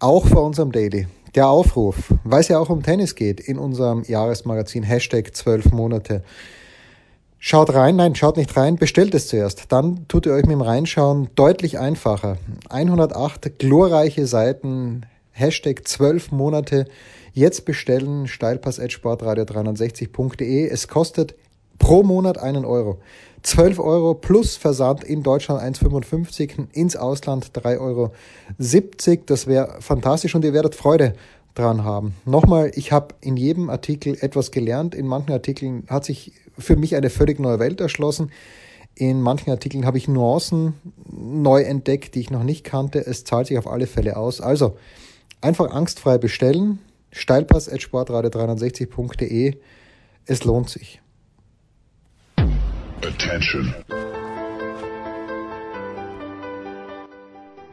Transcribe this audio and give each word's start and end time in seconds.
auch 0.00 0.26
vor 0.26 0.44
unserem 0.44 0.72
Daily. 0.72 1.06
Der 1.34 1.48
Aufruf, 1.48 2.14
weil 2.24 2.40
es 2.40 2.48
ja 2.48 2.58
auch 2.58 2.70
um 2.70 2.82
Tennis 2.82 3.14
geht, 3.14 3.40
in 3.40 3.58
unserem 3.58 4.02
Jahresmagazin 4.04 4.82
Hashtag 4.82 5.36
12 5.36 5.72
Monate. 5.72 6.22
Schaut 7.38 7.72
rein, 7.72 7.96
nein, 7.96 8.14
schaut 8.14 8.36
nicht 8.36 8.54
rein, 8.56 8.76
bestellt 8.76 9.14
es 9.14 9.28
zuerst. 9.28 9.70
Dann 9.70 10.06
tut 10.08 10.26
ihr 10.26 10.32
euch 10.32 10.42
mit 10.42 10.52
dem 10.52 10.62
Reinschauen 10.62 11.30
deutlich 11.36 11.78
einfacher. 11.78 12.38
108 12.68 13.58
glorreiche 13.58 14.26
Seiten, 14.26 15.06
Hashtag 15.30 15.86
12 15.86 16.32
Monate. 16.32 16.86
Jetzt 17.32 17.64
bestellen, 17.64 18.26
steilpass.sportradio360.de. 18.26 20.66
Es 20.66 20.88
kostet 20.88 21.36
pro 21.78 22.02
Monat 22.02 22.38
einen 22.38 22.64
Euro. 22.64 22.98
12 23.42 23.78
Euro 23.78 24.14
plus 24.14 24.56
Versand 24.56 25.04
in 25.04 25.22
Deutschland 25.22 25.62
1,55, 25.62 26.68
ins 26.72 26.96
Ausland 26.96 27.52
3,70 27.52 27.80
Euro. 27.80 28.12
Das 29.26 29.46
wäre 29.46 29.76
fantastisch 29.80 30.34
und 30.34 30.44
ihr 30.44 30.52
werdet 30.52 30.74
Freude 30.74 31.14
dran 31.54 31.84
haben. 31.84 32.14
Nochmal, 32.24 32.72
ich 32.74 32.90
habe 32.92 33.14
in 33.20 33.36
jedem 33.36 33.70
Artikel 33.70 34.16
etwas 34.20 34.50
gelernt. 34.50 34.94
In 34.94 35.06
manchen 35.06 35.32
Artikeln 35.32 35.84
hat 35.88 36.04
sich 36.04 36.32
für 36.58 36.76
mich 36.76 36.96
eine 36.96 37.10
völlig 37.10 37.38
neue 37.38 37.58
Welt 37.58 37.80
erschlossen. 37.80 38.30
In 38.94 39.20
manchen 39.20 39.50
Artikeln 39.50 39.84
habe 39.86 39.98
ich 39.98 40.08
Nuancen 40.08 40.74
neu 41.08 41.62
entdeckt, 41.62 42.16
die 42.16 42.20
ich 42.20 42.30
noch 42.30 42.42
nicht 42.42 42.64
kannte. 42.64 43.06
Es 43.06 43.24
zahlt 43.24 43.46
sich 43.46 43.58
auf 43.58 43.68
alle 43.68 43.86
Fälle 43.86 44.16
aus. 44.16 44.40
Also 44.40 44.76
einfach 45.40 45.70
angstfrei 45.70 46.18
bestellen. 46.18 46.80
Steilpass.sportradio360.de. 47.12 49.56
Es 50.26 50.44
lohnt 50.44 50.68
sich. 50.68 51.00
Attention. 53.04 53.72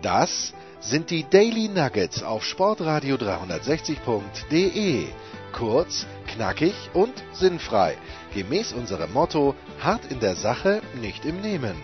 Das 0.03 0.53
sind 0.81 1.09
die 1.09 1.23
Daily 1.27 1.67
Nuggets 1.67 2.21
auf 2.21 2.43
Sportradio 2.43 3.15
360.de. 3.15 5.07
Kurz, 5.51 6.05
knackig 6.27 6.76
und 6.93 7.13
sinnfrei. 7.34 7.98
Gemäß 8.35 8.73
unserem 8.73 9.12
Motto: 9.13 9.55
hart 9.82 10.05
in 10.12 10.20
der 10.20 10.35
Sache, 10.35 10.82
nicht 11.01 11.26
im 11.26 11.41
Nehmen. 11.41 11.76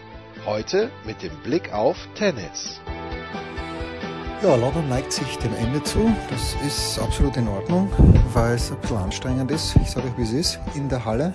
Heute 0.45 0.91
mit 1.05 1.23
dem 1.23 1.35
Blick 1.37 1.73
auf 1.73 1.97
Tennis. 2.13 2.79
Ja, 4.43 4.55
London 4.55 4.87
neigt 4.87 5.11
sich 5.11 5.37
dem 5.39 5.55
Ende 5.55 5.83
zu. 5.83 6.15
Das 6.29 6.55
ist 6.65 6.99
absolut 6.99 7.37
in 7.37 7.47
Ordnung, 7.47 7.91
weil 8.33 8.55
es 8.55 8.71
ein 8.71 8.77
bisschen 8.81 8.97
anstrengend 8.97 9.51
ist. 9.51 9.75
Ich 9.77 9.89
sage 9.89 10.07
euch, 10.07 10.17
wie 10.17 10.23
es 10.23 10.33
ist. 10.33 10.59
In 10.75 10.89
der 10.89 11.05
Halle 11.05 11.33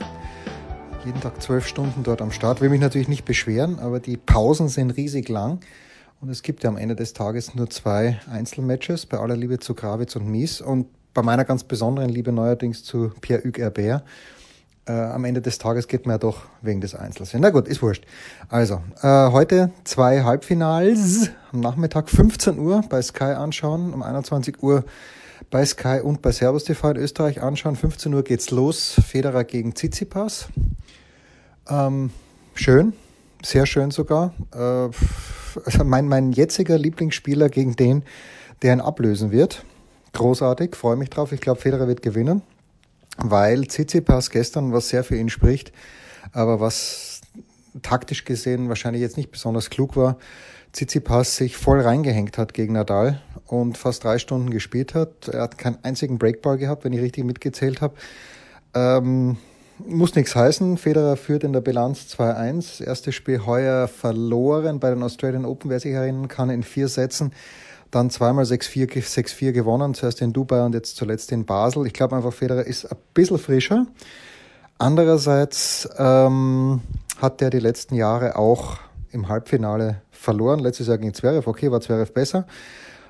jeden 1.06 1.20
Tag 1.20 1.40
zwölf 1.40 1.68
Stunden 1.68 2.02
dort 2.02 2.20
am 2.20 2.32
Start. 2.32 2.60
Will 2.60 2.68
mich 2.68 2.80
natürlich 2.80 3.06
nicht 3.06 3.24
beschweren, 3.24 3.78
aber 3.78 4.00
die 4.00 4.16
Pausen 4.16 4.68
sind 4.68 4.90
riesig 4.90 5.28
lang. 5.28 5.60
Und 6.20 6.30
es 6.30 6.42
gibt 6.42 6.64
ja 6.64 6.70
am 6.70 6.76
Ende 6.76 6.96
des 6.96 7.12
Tages 7.12 7.54
nur 7.54 7.70
zwei 7.70 8.18
Einzelmatches, 8.28 9.06
bei 9.06 9.16
aller 9.18 9.36
Liebe 9.36 9.60
zu 9.60 9.74
Gravitz 9.74 10.16
und 10.16 10.26
Mies 10.26 10.60
und 10.60 10.88
bei 11.14 11.22
meiner 11.22 11.44
ganz 11.44 11.62
besonderen 11.62 12.08
Liebe 12.08 12.32
neuerdings 12.32 12.82
zu 12.82 13.12
Pierre-Hugues 13.20 13.62
Herbert. 13.62 14.02
Äh, 14.88 14.92
am 14.92 15.24
Ende 15.24 15.40
des 15.40 15.58
Tages 15.58 15.86
geht 15.86 16.06
man 16.06 16.14
ja 16.14 16.18
doch 16.18 16.42
wegen 16.60 16.80
des 16.80 16.96
Einzels. 16.96 17.32
Na 17.34 17.50
gut, 17.50 17.68
ist 17.68 17.82
wurscht. 17.82 18.04
Also, 18.48 18.82
äh, 19.00 19.30
heute 19.30 19.70
zwei 19.84 20.24
Halbfinals. 20.24 21.30
Am 21.52 21.60
Nachmittag 21.60 22.10
15 22.10 22.58
Uhr 22.58 22.82
bei 22.88 23.00
Sky 23.00 23.34
anschauen, 23.36 23.94
um 23.94 24.02
21 24.02 24.60
Uhr 24.60 24.84
bei 25.50 25.64
Sky 25.64 26.00
und 26.02 26.22
bei 26.22 26.32
Servus 26.32 26.64
TV 26.64 26.90
in 26.90 26.96
Österreich 26.96 27.42
anschauen. 27.42 27.76
15 27.76 28.12
Uhr 28.14 28.22
geht's 28.22 28.50
los. 28.50 28.96
Federer 29.06 29.44
gegen 29.44 29.74
Tsitsipas. 29.74 30.48
Ähm, 31.68 32.10
schön, 32.54 32.92
sehr 33.42 33.66
schön 33.66 33.90
sogar. 33.90 34.34
Äh, 34.54 34.88
mein, 35.84 36.08
mein 36.08 36.32
jetziger 36.32 36.78
Lieblingsspieler 36.78 37.48
gegen 37.48 37.76
den, 37.76 38.02
der 38.62 38.74
ihn 38.74 38.80
ablösen 38.80 39.30
wird. 39.30 39.64
Großartig, 40.12 40.76
freue 40.76 40.96
mich 40.96 41.10
drauf. 41.10 41.32
Ich 41.32 41.40
glaube, 41.40 41.60
Federer 41.60 41.88
wird 41.88 42.02
gewinnen, 42.02 42.42
weil 43.18 43.66
Tsitsipas 43.66 44.30
gestern, 44.30 44.72
was 44.72 44.88
sehr 44.88 45.04
für 45.04 45.16
ihn 45.16 45.28
spricht, 45.28 45.72
aber 46.32 46.60
was 46.60 47.20
taktisch 47.82 48.24
gesehen 48.24 48.68
wahrscheinlich 48.68 49.02
jetzt 49.02 49.16
nicht 49.16 49.30
besonders 49.30 49.68
klug 49.68 49.96
war, 49.96 50.16
Tsitsipas 50.72 51.36
sich 51.36 51.56
voll 51.56 51.80
reingehängt 51.80 52.38
hat 52.38 52.54
gegen 52.54 52.74
Nadal 52.74 53.20
und 53.46 53.78
fast 53.78 54.04
drei 54.04 54.18
Stunden 54.18 54.50
gespielt 54.50 54.94
hat. 54.94 55.28
Er 55.28 55.42
hat 55.42 55.58
keinen 55.58 55.78
einzigen 55.82 56.18
Breakball 56.18 56.58
gehabt, 56.58 56.84
wenn 56.84 56.92
ich 56.92 57.00
richtig 57.00 57.24
mitgezählt 57.24 57.80
habe. 57.80 57.94
Ähm, 58.74 59.36
muss 59.78 60.14
nichts 60.14 60.34
heißen. 60.34 60.78
Federer 60.78 61.16
führt 61.16 61.44
in 61.44 61.52
der 61.52 61.60
Bilanz 61.60 62.06
2-1. 62.16 62.82
Erstes 62.82 63.14
Spiel 63.14 63.44
heuer 63.44 63.88
verloren 63.88 64.80
bei 64.80 64.90
den 64.90 65.02
Australian 65.02 65.44
Open, 65.44 65.70
wer 65.70 65.80
sich 65.80 65.92
erinnern 65.92 66.28
kann, 66.28 66.50
in 66.50 66.62
vier 66.62 66.88
Sätzen. 66.88 67.32
Dann 67.90 68.10
zweimal 68.10 68.44
6-4 68.44 68.90
6-4 69.02 69.52
gewonnen, 69.52 69.94
zuerst 69.94 70.20
in 70.20 70.32
Dubai 70.32 70.64
und 70.64 70.74
jetzt 70.74 70.96
zuletzt 70.96 71.30
in 71.30 71.44
Basel. 71.44 71.86
Ich 71.86 71.92
glaube 71.92 72.16
einfach, 72.16 72.32
Federer 72.32 72.64
ist 72.64 72.90
ein 72.90 72.98
bisschen 73.14 73.38
frischer. 73.38 73.86
Andererseits 74.78 75.88
ähm, 75.96 76.80
hat 77.18 77.40
er 77.40 77.50
die 77.50 77.60
letzten 77.60 77.94
Jahre 77.94 78.36
auch 78.36 78.78
im 79.12 79.28
Halbfinale 79.28 80.02
verloren. 80.10 80.58
Letztes 80.58 80.88
Jahr 80.88 80.98
gegen 80.98 81.14
Zverev, 81.14 81.48
okay, 81.48 81.70
war 81.70 81.80
Zverev 81.80 82.12
besser. 82.12 82.46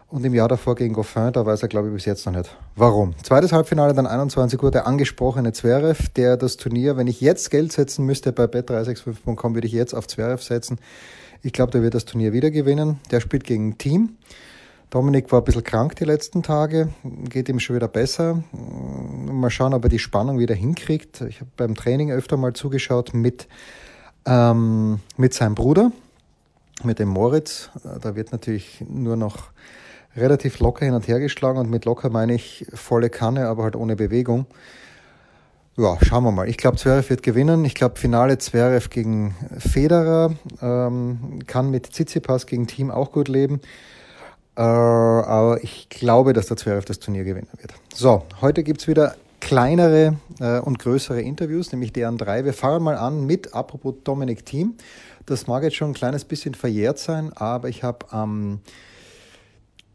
Und 0.09 0.25
im 0.25 0.35
Jahr 0.35 0.47
davor 0.47 0.77
gegen 0.77 0.95
Goffin, 0.95 1.33
da 1.33 1.45
weiß 1.45 1.63
er, 1.63 1.69
glaube 1.69 1.89
ich, 1.89 1.95
bis 1.95 2.05
jetzt 2.05 2.27
noch 2.27 2.33
nicht. 2.33 2.57
Warum? 2.77 3.15
Zweites 3.25 3.53
Halbfinale, 3.53 3.93
dann 3.93 4.07
21 4.07 4.63
Uhr, 4.63 4.71
der 4.71 4.87
angesprochene 4.87 5.53
Zverev, 5.53 6.09
der 6.15 6.37
das 6.37 6.57
Turnier, 6.57 6.97
wenn 6.97 7.09
ich 7.09 7.21
jetzt 7.21 7.51
Geld 7.51 7.73
setzen 7.73 8.07
müsste 8.07 8.33
bei 8.33 8.45
bet365.com, 8.45 9.55
würde 9.55 9.67
ich 9.67 9.73
jetzt 9.73 9.95
auf 9.95 10.07
Zverev 10.07 10.43
setzen. 10.43 10.79
Ich 11.43 11.53
glaube, 11.53 11.73
der 11.73 11.83
wird 11.83 11.95
das 11.95 12.05
Turnier 12.05 12.33
wieder 12.33 12.53
gewinnen. 12.53 13.01
Der 13.11 13.21
spielt 13.21 13.45
gegen 13.45 13.79
Team. 13.79 14.17
Dominik 14.91 15.33
war 15.33 15.41
ein 15.41 15.45
bisschen 15.45 15.65
krank 15.65 15.97
die 15.97 16.05
letzten 16.05 16.45
Tage, 16.45 16.91
geht 17.29 17.49
ihm 17.49 17.59
schon 17.59 17.75
wieder 17.75 17.89
besser. 17.89 18.45
Mal 18.53 19.51
schauen, 19.51 19.75
ob 19.75 19.83
er 19.83 19.89
die 19.89 19.99
Spannung 19.99 20.39
wieder 20.39 20.55
hinkriegt. 20.55 21.21
Ich 21.23 21.41
habe 21.41 21.51
beim 21.57 21.75
Training 21.75 22.13
öfter 22.13 22.37
mal 22.37 22.53
zugeschaut 22.53 23.13
mit, 23.13 23.49
ähm, 24.25 25.01
mit 25.17 25.35
seinem 25.35 25.57
Bruder, 25.57 25.91
mit 26.85 27.01
dem 27.01 27.09
Moritz. 27.09 27.71
Da 28.01 28.15
wird 28.15 28.31
natürlich 28.31 28.85
nur 28.89 29.17
noch 29.17 29.51
relativ 30.17 30.59
locker 30.61 30.85
hin 30.85 30.95
und 30.95 31.07
her 31.09 31.21
geschlagen 31.21 31.59
und 31.59 31.71
mit 31.71 31.85
locker 31.85 32.11
meine 32.11 32.35
ich 32.35 32.67
volle 32.73 33.11
Kanne, 33.11 33.49
aber 33.49 33.65
halt 33.65 33.77
ohne 33.77 33.97
Bewegung. 33.97 34.47
Ja, 35.79 35.99
schauen 36.01 36.25
wir 36.25 36.33
mal. 36.33 36.49
Ich 36.49 36.57
glaube, 36.57 36.79
Zverev 36.79 37.11
wird 37.11 37.23
gewinnen. 37.23 37.65
Ich 37.67 37.75
glaube, 37.75 37.97
Finale 37.97 38.39
Zverev 38.39 38.89
gegen 38.89 39.35
Federer 39.59 40.35
ähm, 40.63 41.41
kann 41.47 41.71
mit 41.71 41.93
Tsitsipas 41.93 42.47
gegen 42.47 42.67
Team 42.67 42.91
auch 42.91 43.13
gut 43.13 43.29
leben. 43.29 43.61
Äh, 44.57 44.63
aber 44.63 45.63
ich 45.63 45.91
glaube, 45.91 46.33
dass 46.33 46.47
der 46.47 46.57
Zverev 46.57 46.87
das 46.87 46.99
Turnier 46.99 47.25
gewinnen 47.25 47.49
wird. 47.61 47.75
So, 47.93 48.23
heute 48.41 48.63
gibt's 48.63 48.89
wieder 48.89 49.17
kleinere 49.41 50.17
äh, 50.41 50.61
und 50.61 50.79
größere 50.79 51.21
Interviews, 51.21 51.73
nämlich 51.73 51.93
deren 51.93 52.17
drei. 52.17 52.47
Wir 52.47 52.55
fangen 52.55 52.83
mal 52.83 52.97
an 52.97 53.27
mit, 53.27 53.53
apropos 53.53 53.97
Dominic 54.03 54.47
Team. 54.47 54.77
Das 55.27 55.47
mag 55.47 55.63
jetzt 55.63 55.77
schon 55.77 55.91
ein 55.91 55.95
kleines 55.95 56.25
bisschen 56.25 56.55
verjährt 56.55 56.99
sein, 56.99 57.35
aber 57.35 57.69
ich 57.69 57.83
habe 57.83 58.13
am 58.13 58.31
ähm, 58.31 58.61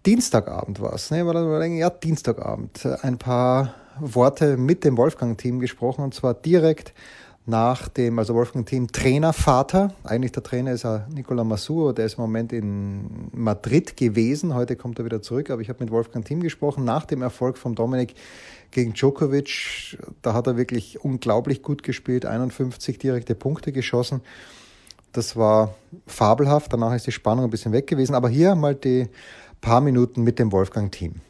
Dienstagabend 0.05 0.81
war 0.81 0.93
es, 0.93 1.11
ne? 1.11 1.77
ja, 1.77 1.89
Dienstagabend, 1.91 2.87
ein 3.03 3.19
paar 3.19 3.75
Worte 3.99 4.57
mit 4.57 4.83
dem 4.83 4.97
Wolfgang-Team 4.97 5.59
gesprochen 5.59 6.03
und 6.03 6.15
zwar 6.15 6.33
direkt 6.33 6.93
nach 7.45 7.87
dem, 7.87 8.17
also 8.17 8.33
Wolfgang-Team 8.33 8.91
Trainervater. 8.91 9.93
Eigentlich 10.03 10.31
der 10.31 10.41
Trainer 10.41 10.71
ist 10.71 10.87
Nicola 11.13 11.43
Masuro, 11.43 11.91
der 11.91 12.07
ist 12.07 12.17
im 12.17 12.21
Moment 12.21 12.51
in 12.51 13.29
Madrid 13.31 13.95
gewesen. 13.95 14.55
Heute 14.55 14.75
kommt 14.75 14.97
er 14.97 15.05
wieder 15.05 15.21
zurück, 15.21 15.51
aber 15.51 15.61
ich 15.61 15.69
habe 15.69 15.83
mit 15.83 15.91
Wolfgang-Team 15.91 16.41
gesprochen 16.41 16.83
nach 16.83 17.05
dem 17.05 17.21
Erfolg 17.21 17.59
von 17.59 17.75
Dominik 17.75 18.15
gegen 18.71 18.93
Djokovic. 18.93 19.99
Da 20.23 20.33
hat 20.33 20.47
er 20.47 20.57
wirklich 20.57 21.03
unglaublich 21.03 21.61
gut 21.61 21.83
gespielt, 21.83 22.25
51 22.25 22.97
direkte 22.97 23.35
Punkte 23.35 23.71
geschossen. 23.71 24.21
Das 25.13 25.35
war 25.35 25.75
fabelhaft. 26.07 26.71
Danach 26.73 26.95
ist 26.95 27.05
die 27.05 27.11
Spannung 27.11 27.45
ein 27.45 27.49
bisschen 27.51 27.73
weg 27.73 27.87
gewesen. 27.87 28.15
Aber 28.15 28.29
hier 28.29 28.55
mal 28.55 28.75
die 28.75 29.09
paar 29.61 29.79
Minuten 29.79 30.23
mit 30.23 30.39
dem 30.39 30.51
Wolfgang-Team. 30.51 31.21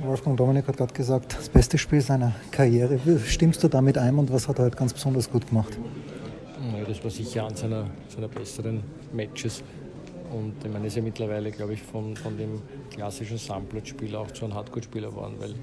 Wolfgang 0.00 0.36
Dominik 0.36 0.66
hat 0.66 0.76
gerade 0.76 0.92
gesagt, 0.92 1.36
das 1.38 1.48
beste 1.48 1.78
Spiel 1.78 2.00
seiner 2.00 2.34
Karriere. 2.50 2.98
Stimmst 3.20 3.62
du 3.62 3.68
damit 3.68 3.98
ein 3.98 4.18
und 4.18 4.32
was 4.32 4.48
hat 4.48 4.58
er 4.58 4.64
halt 4.64 4.76
ganz 4.76 4.92
besonders 4.92 5.30
gut 5.30 5.46
gemacht? 5.46 5.78
Ja, 6.76 6.84
das 6.84 7.02
war 7.04 7.10
sicher 7.10 7.46
eines 7.46 7.60
seiner, 7.60 7.86
seiner 8.08 8.28
besseren 8.28 8.82
Matches. 9.12 9.62
Und 10.32 10.54
ich 10.64 10.72
meine, 10.72 10.84
er 10.84 10.88
ist 10.88 10.96
ja 10.96 11.02
mittlerweile, 11.02 11.50
glaube 11.52 11.74
ich, 11.74 11.82
von, 11.82 12.16
von 12.16 12.36
dem 12.36 12.62
klassischen 12.90 13.38
Sampler-Spieler 13.38 14.20
auch 14.20 14.30
zu 14.30 14.46
einem 14.46 14.54
Hardcore-Spieler 14.54 15.10
geworden, 15.10 15.34
weil 15.38 15.54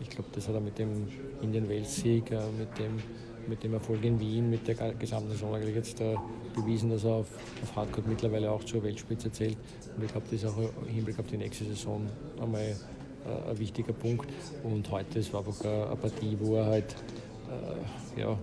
ich 0.00 0.08
glaube, 0.08 0.28
das 0.32 0.48
hat 0.48 0.54
er 0.54 0.60
mit 0.60 0.78
dem 0.78 1.08
Indien-Weltsieg, 1.42 2.30
äh, 2.30 2.40
mit 2.58 2.78
dem 2.78 2.98
mit 3.48 3.62
dem 3.62 3.74
Erfolg 3.74 4.04
in 4.04 4.18
Wien, 4.20 4.50
mit 4.50 4.66
der 4.66 4.74
gesamten 4.94 5.30
Saison 5.30 5.54
eigentlich 5.54 5.76
jetzt 5.76 6.00
äh, 6.00 6.16
bewiesen, 6.54 6.90
dass 6.90 7.04
er 7.04 7.12
auf, 7.12 7.28
auf 7.62 7.76
Hardcore 7.76 8.08
mittlerweile 8.08 8.50
auch 8.50 8.64
zur 8.64 8.82
Weltspitze 8.82 9.30
zählt. 9.32 9.56
Und 9.96 10.04
ich 10.04 10.12
glaube, 10.12 10.26
das 10.30 10.42
ist 10.42 10.48
auch 10.48 10.56
im 10.58 10.88
Hinblick 10.88 11.18
auf 11.18 11.26
die 11.26 11.36
nächste 11.36 11.64
Saison 11.64 12.06
einmal 12.40 12.62
äh, 12.62 13.50
ein 13.50 13.58
wichtiger 13.58 13.92
Punkt. 13.92 14.28
Und 14.62 14.90
heute, 14.90 15.18
es 15.18 15.32
war 15.32 15.40
einfach 15.40 15.64
eine, 15.64 15.86
eine 15.86 15.96
Partie, 15.96 16.36
wo 16.40 16.56
er 16.56 16.66
halt 16.66 16.96
äh, 18.16 18.20
ja, 18.20 18.38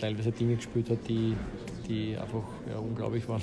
teilweise 0.00 0.32
Dinge 0.32 0.56
gespielt 0.56 0.90
hat, 0.90 0.98
die 1.08 1.34
die 1.88 2.16
einfach 2.16 2.42
ja, 2.68 2.78
unglaublich 2.78 3.28
waren. 3.28 3.42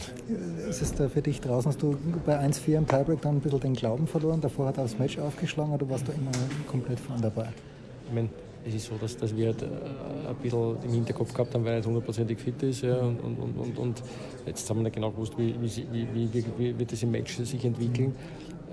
Ist 0.68 0.82
es 0.82 0.94
da 0.94 1.08
für 1.08 1.22
dich 1.22 1.42
draußen, 1.42 1.70
hast 1.70 1.82
du 1.82 1.98
bei 2.26 2.40
1-4 2.40 2.78
im 2.78 2.88
Tiebreak 2.88 3.22
dann 3.22 3.38
ein 3.38 3.40
bisschen 3.42 3.60
den 3.60 3.74
Glauben 3.74 4.08
verloren? 4.08 4.42
Davor 4.42 4.68
hat 4.68 4.78
er 4.78 4.84
das 4.84 4.98
Match 4.98 5.18
aufgeschlagen 5.18 5.74
oder 5.74 5.90
warst 5.90 6.08
du 6.08 6.12
immer 6.12 6.32
komplett 6.68 7.00
vorne 7.00 7.22
dabei? 7.22 7.50
Ich 8.08 8.14
meine, 8.14 8.30
es 8.70 8.76
ist 8.76 8.86
so, 8.88 8.96
dass, 8.96 9.18
dass 9.18 9.36
wir 9.36 9.48
halt, 9.48 9.64
ein 9.64 10.36
bisschen 10.42 10.78
im 10.84 10.92
Hinterkopf 10.92 11.34
gehabt 11.34 11.54
haben, 11.54 11.64
weil 11.64 11.72
er 11.72 11.78
jetzt 11.78 11.88
hundertprozentig 11.88 12.40
fit 12.40 12.62
ist. 12.64 12.82
Ja, 12.82 13.00
und, 13.00 13.20
und, 13.20 13.58
und, 13.58 13.78
und, 13.78 14.04
jetzt 14.46 14.70
haben 14.70 14.78
wir 14.78 14.84
nicht 14.84 14.96
genau 14.96 15.12
gewusst, 15.12 15.34
wie, 15.38 15.56
wie, 15.60 16.08
wie, 16.14 16.46
wie, 16.58 16.80
wird 16.80 16.92
das 16.92 17.04
im 17.04 17.12
Match 17.12 17.38
sich 17.38 17.66
entwickeln. 17.66 18.16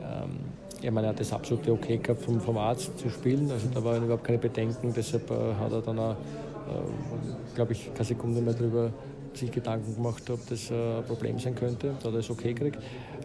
Ähm, 0.03 0.93
meine, 0.93 1.09
er 1.09 1.11
hat 1.11 1.21
das 1.21 1.33
absolute 1.33 1.73
Okay 1.73 1.99
gehabt 1.99 2.23
vom, 2.23 2.41
vom 2.41 2.59
Arzt 2.59 2.99
zu 2.99 3.09
spielen, 3.09 3.51
also 3.51 3.67
da 3.73 3.83
waren 3.83 4.05
überhaupt 4.05 4.25
keine 4.25 4.39
Bedenken, 4.39 4.93
deshalb 4.95 5.31
äh, 5.31 5.55
hat 5.59 5.73
er 5.73 5.81
dann 5.81 5.99
äh, 5.99 6.15
glaube 7.55 7.73
ich, 7.73 7.93
keine 7.95 8.05
Sekunde 8.05 8.41
mehr 8.41 8.55
darüber 8.55 8.93
sich 9.37 9.51
Gedanken 9.51 9.95
gemacht, 9.95 10.29
ob 10.31 10.47
das 10.49 10.71
äh, 10.71 10.75
ein 10.75 11.05
Problem 11.05 11.39
sein 11.39 11.55
könnte. 11.55 11.95
Da 12.03 12.11
er 12.11 12.17
es 12.17 12.31
okay 12.31 12.55
gekriegt. 12.55 12.79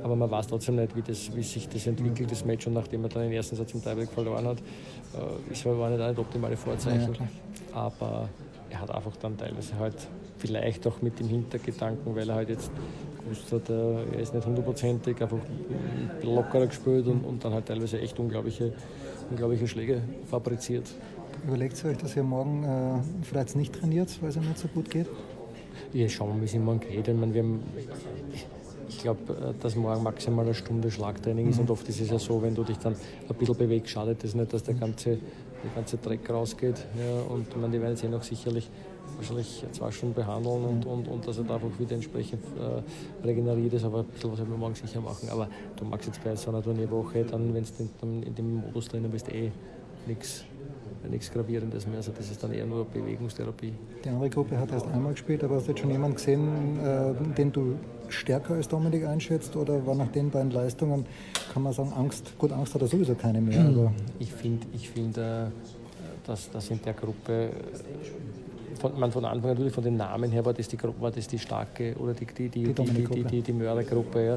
Aber 0.04 0.16
man 0.16 0.30
weiß 0.30 0.48
trotzdem 0.48 0.75
nicht, 0.75 0.96
wie, 0.96 1.02
das, 1.02 1.36
wie 1.36 1.44
sich 1.44 1.68
das 1.69 1.88
entwickelt, 1.88 2.31
das 2.31 2.46
Match. 2.46 2.68
Und 2.68 2.74
nachdem 2.74 3.04
er 3.04 3.10
dann 3.10 3.24
den 3.24 3.31
ersten 3.31 3.56
Satz 3.56 3.74
im 3.74 3.84
Tiebreak 3.84 4.10
verloren 4.10 4.46
hat, 4.46 4.58
äh, 4.60 5.52
ist 5.52 5.66
war 5.66 5.90
nicht, 5.90 6.00
nicht 6.00 6.19
optimale 6.19 6.58
Vorzeichen. 6.58 7.13
Ja, 7.13 7.28
Aber 7.74 8.30
er 8.69 8.81
hat 8.81 8.92
einfach 8.92 9.16
dann 9.18 9.38
teilweise 9.38 9.78
halt 9.78 9.96
vielleicht 10.38 10.88
auch 10.88 11.02
mit 11.02 11.19
dem 11.19 11.28
Hintergedanken, 11.28 12.16
weil 12.16 12.28
er 12.30 12.36
halt 12.36 12.50
jetzt 12.50 12.72
gewusst 13.24 13.52
hat, 13.52 13.69
er 13.69 14.19
ist 14.19 14.34
nicht 14.34 14.46
hundertprozentig, 14.46 15.22
einfach 15.22 15.38
lockerer 16.24 16.68
gespielt 16.68 17.07
und, 17.07 17.24
und 17.24 17.44
dann 17.44 17.54
halt 17.54 17.68
teilweise 17.68 18.00
echt 18.00 18.19
unglaubliche, 18.19 18.74
unglaubliche 19.30 19.68
Schläge 19.68 20.02
fabriziert. 20.30 20.86
Überlegt 21.48 21.84
ihr 21.84 21.92
euch, 21.92 21.98
dass 21.98 22.16
ihr 22.16 22.24
morgen 22.24 22.64
äh, 22.64 23.24
vielleicht 23.24 23.56
nicht 23.56 23.74
trainiert, 23.74 24.10
weil 24.22 24.30
es 24.30 24.36
ihm 24.36 24.48
nicht 24.48 24.57
so 24.57 24.68
gut 24.68 24.90
geht? 24.90 25.07
Schauen 26.10 26.30
wir 26.30 26.33
mal, 26.36 26.42
wie 26.42 26.45
es 26.45 26.56
morgen 26.56 26.80
geht. 26.80 27.07
Ich, 27.07 27.13
meine, 27.13 27.33
wir 27.33 27.44
haben, 27.44 27.63
ich 28.88 29.00
glaube, 29.00 29.33
äh, 29.33 29.54
dass 29.62 29.75
morgen 29.75 30.04
maximal 30.04 30.45
eine 30.45 30.54
Stunde 30.54 30.92
Schlagtraining 30.92 31.50
ist 31.50 31.57
mhm. 31.57 31.63
und 31.63 31.72
oft 31.72 31.88
ist 31.88 32.01
es 32.01 32.10
ja 32.10 32.19
so, 32.19 32.42
wenn 32.42 32.56
du 32.56 32.63
dich 32.63 32.78
dann 32.78 32.94
ein 32.94 33.36
bisschen 33.36 33.57
bewegst, 33.57 33.92
schadet 33.92 34.24
das 34.24 34.36
nicht, 34.36 34.54
dass 34.54 34.63
der 34.63 34.75
ganze, 34.75 35.18
der 35.63 35.72
ganze 35.75 35.98
Dreck 35.98 36.30
rausgeht. 36.30 36.86
Ja, 36.98 37.33
und 37.33 37.60
man, 37.60 37.72
die 37.72 37.81
werden 37.81 37.94
jetzt 37.94 38.04
eh 38.04 38.10
noch 38.10 38.24
sicherlich 38.24 38.69
wahrscheinlich 39.18 39.63
zwei 39.72 39.92
Stunden 39.92 40.16
behandeln 40.16 40.63
und, 40.63 40.86
und, 40.86 41.07
und 41.07 41.28
dass 41.28 41.38
er 41.38 41.44
da 41.44 41.56
einfach 41.56 41.80
wieder 41.80 41.95
entsprechend 41.95 42.44
äh, 42.57 43.25
regeneriert 43.25 43.74
ist. 43.74 43.83
Aber 43.83 44.00
ein 44.00 44.06
bisschen 44.06 44.31
was 44.31 44.39
werden 44.39 44.51
wir 44.51 44.57
morgen 44.57 44.75
sicher 44.75 45.01
machen. 45.01 45.30
Aber 45.30 45.48
du 45.75 45.86
magst 45.86 46.07
jetzt 46.07 46.24
bei 46.24 46.36
so 46.36 46.50
einer 46.50 46.62
Turnierwoche, 46.62 47.24
dann, 47.24 47.54
wenn 47.54 47.63
du 47.63 48.07
in 48.25 48.36
dem 48.36 48.62
Modus 48.62 48.88
drin 48.88 49.07
bist, 49.12 49.30
eh 49.30 49.51
nichts 50.07 50.45
nichts 51.09 51.31
Gravierendes 51.31 51.88
mehr. 51.88 51.98
Also 51.98 52.12
das 52.15 52.30
ist 52.30 52.44
dann 52.44 52.53
eher 52.53 52.65
nur 52.65 52.86
Bewegungstherapie. 52.86 53.74
Die 54.03 54.09
andere 54.09 54.30
Gruppe 54.30 54.57
hat 54.57 54.71
erst 54.71 54.88
einmal 54.88 55.13
gespielt, 55.13 55.44
aber 55.44 55.56
hast 55.56 55.68
du 55.68 55.71
jetzt 55.71 55.81
schon 55.81 55.92
jemanden 55.92 56.15
gesehen, 56.15 56.80
äh, 56.83 57.36
den 57.36 57.51
du 57.51 57.75
stärker 58.09 58.56
als 58.56 58.68
Dominik 58.68 59.06
einschätzt? 59.06 59.56
Oder 59.56 59.86
war 59.86 59.95
nach 59.95 60.12
den 60.12 60.30
beiden 60.30 60.51
Leistungen, 60.51 61.06
kann 61.53 61.63
man 61.63 61.74
sagen, 61.74 61.94
Angst, 61.94 62.38
gut, 62.38 62.51
Angst 62.51 62.74
hat 62.74 62.81
er 62.81 62.88
sowieso 62.88 63.15
keine 63.15 63.42
mehr. 63.42 63.65
Aber 63.65 63.92
ich 64.19 64.31
finde, 64.31 64.68
ich 64.74 64.89
find, 64.89 65.18
äh, 65.18 65.45
dass, 66.25 66.51
dass 66.51 66.69
in 66.69 66.81
der 66.81 66.94
Gruppe 66.94 67.51
von, 68.80 69.00
man 69.00 69.12
von 69.12 69.25
Anfang 69.25 69.51
an 69.51 69.57
natürlich 69.57 69.74
von 69.74 69.83
den 69.83 69.97
Namen 69.97 70.31
her 70.31 70.45
war 70.45 70.54
das 70.54 70.68
die 70.68 70.77
Gruppe, 70.77 71.01
war 71.01 71.12
das 71.12 71.27
die 71.27 71.39
starke 71.39 71.95
oder 71.97 72.13
die, 72.13 72.25
die, 72.25 72.50
die, 72.50 72.74
die, 72.74 72.83
die, 72.83 73.06
die, 73.06 73.24
die, 73.24 73.42
die 73.42 73.54
Mördergruppe. 73.54 74.25
Ja. 74.25 74.36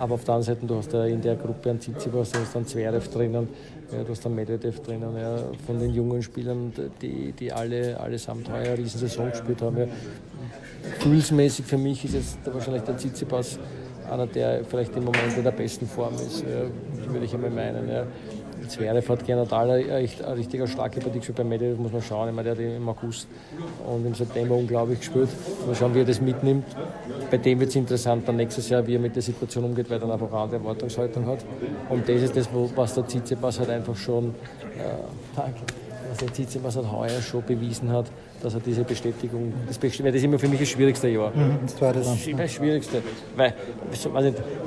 Aber 0.00 0.14
auf 0.14 0.24
der 0.24 0.36
anderen 0.36 0.54
Seite, 0.54 0.66
du 0.66 0.76
hast 0.76 0.92
ja 0.94 1.04
in 1.04 1.20
der 1.20 1.36
Gruppe 1.36 1.68
einen 1.68 1.78
Tsitsipas, 1.78 2.30
du 2.30 2.38
hast 2.38 2.56
dann 2.56 2.66
Zverev 2.66 3.06
drinnen, 3.08 3.48
ja, 3.92 4.02
du 4.02 4.08
hast 4.08 4.24
dann 4.24 4.34
Medvedev 4.34 4.80
drinnen, 4.80 5.14
ja, 5.14 5.36
von 5.66 5.78
den 5.78 5.90
jungen 5.90 6.22
Spielern, 6.22 6.72
die, 7.02 7.32
die 7.32 7.52
alle 7.52 8.00
allesamt 8.00 8.48
heuer 8.50 8.68
eine 8.68 8.78
Riesensaison 8.78 9.30
gespielt 9.30 9.60
haben. 9.60 9.76
Ja. 9.76 9.86
Für 11.00 11.76
mich 11.76 12.04
ist 12.04 12.14
jetzt 12.14 12.38
wahrscheinlich 12.46 12.82
der 12.84 12.96
Tsitsipas 12.96 13.58
einer, 14.10 14.26
der 14.26 14.64
vielleicht 14.64 14.96
im 14.96 15.04
Moment 15.04 15.36
in 15.36 15.44
der 15.44 15.50
besten 15.50 15.86
Form 15.86 16.14
ist, 16.14 16.44
würde 16.46 17.26
ich 17.26 17.34
einmal 17.34 17.50
meinen. 17.50 17.86
Ja. 17.86 18.06
Zverev 18.68 19.08
hat 19.08 19.24
generell 19.26 19.90
eine, 19.90 20.36
richtiger 20.36 20.66
starke 20.66 21.00
Partie 21.00 21.18
gespielt. 21.18 21.36
Bei 21.36 21.44
Medvedev 21.44 21.78
muss 21.78 21.92
man 21.92 22.02
schauen. 22.02 22.28
Ich 22.28 22.34
meine, 22.34 22.54
der 22.54 22.66
hat 22.66 22.76
im 22.76 22.88
August 22.88 23.28
und 23.86 24.06
im 24.06 24.14
September 24.14 24.54
unglaublich 24.54 25.00
gespielt. 25.00 25.28
Mal 25.66 25.74
schauen, 25.74 25.94
wie 25.94 26.00
er 26.00 26.04
das 26.04 26.20
mitnimmt. 26.20 26.64
Bei 27.30 27.38
dem 27.38 27.60
wird 27.60 27.70
es 27.70 27.76
interessant 27.76 28.26
dann 28.26 28.36
nächstes 28.36 28.68
Jahr, 28.68 28.86
wie 28.86 28.94
er 28.94 29.00
mit 29.00 29.14
der 29.14 29.22
Situation 29.22 29.64
umgeht, 29.64 29.88
weil 29.88 29.96
er 29.96 30.00
dann 30.00 30.10
einfach 30.10 30.28
eine 30.28 30.38
andere 30.38 30.60
Erwartungshaltung 30.60 31.26
hat. 31.26 31.44
Und 31.88 32.08
das 32.08 32.22
ist 32.22 32.36
das, 32.36 32.48
was 32.52 32.94
der 32.94 33.06
Tsitsipas 33.06 33.58
halt 33.58 33.70
einfach 33.70 33.96
schon, 33.96 34.28
äh, 34.28 34.94
danke, 35.36 35.60
was 36.10 36.74
der 36.74 36.82
halt 36.82 36.92
heuer 36.92 37.22
schon 37.22 37.42
bewiesen 37.44 37.90
hat, 37.90 38.06
dass 38.42 38.54
er 38.54 38.60
diese 38.60 38.84
Bestätigung, 38.84 39.52
das, 39.66 39.78
das 39.78 40.22
immer 40.22 40.38
für 40.38 40.48
mich 40.48 40.60
das 40.60 40.68
schwierigste 40.68 41.08
Jahr. 41.08 41.30
Mhm, 41.30 41.68
das. 41.92 42.06
Das 42.06 42.26
ist 42.26 42.38
das 42.38 42.52
schwierigste. 42.52 43.02
Weil, 43.36 43.54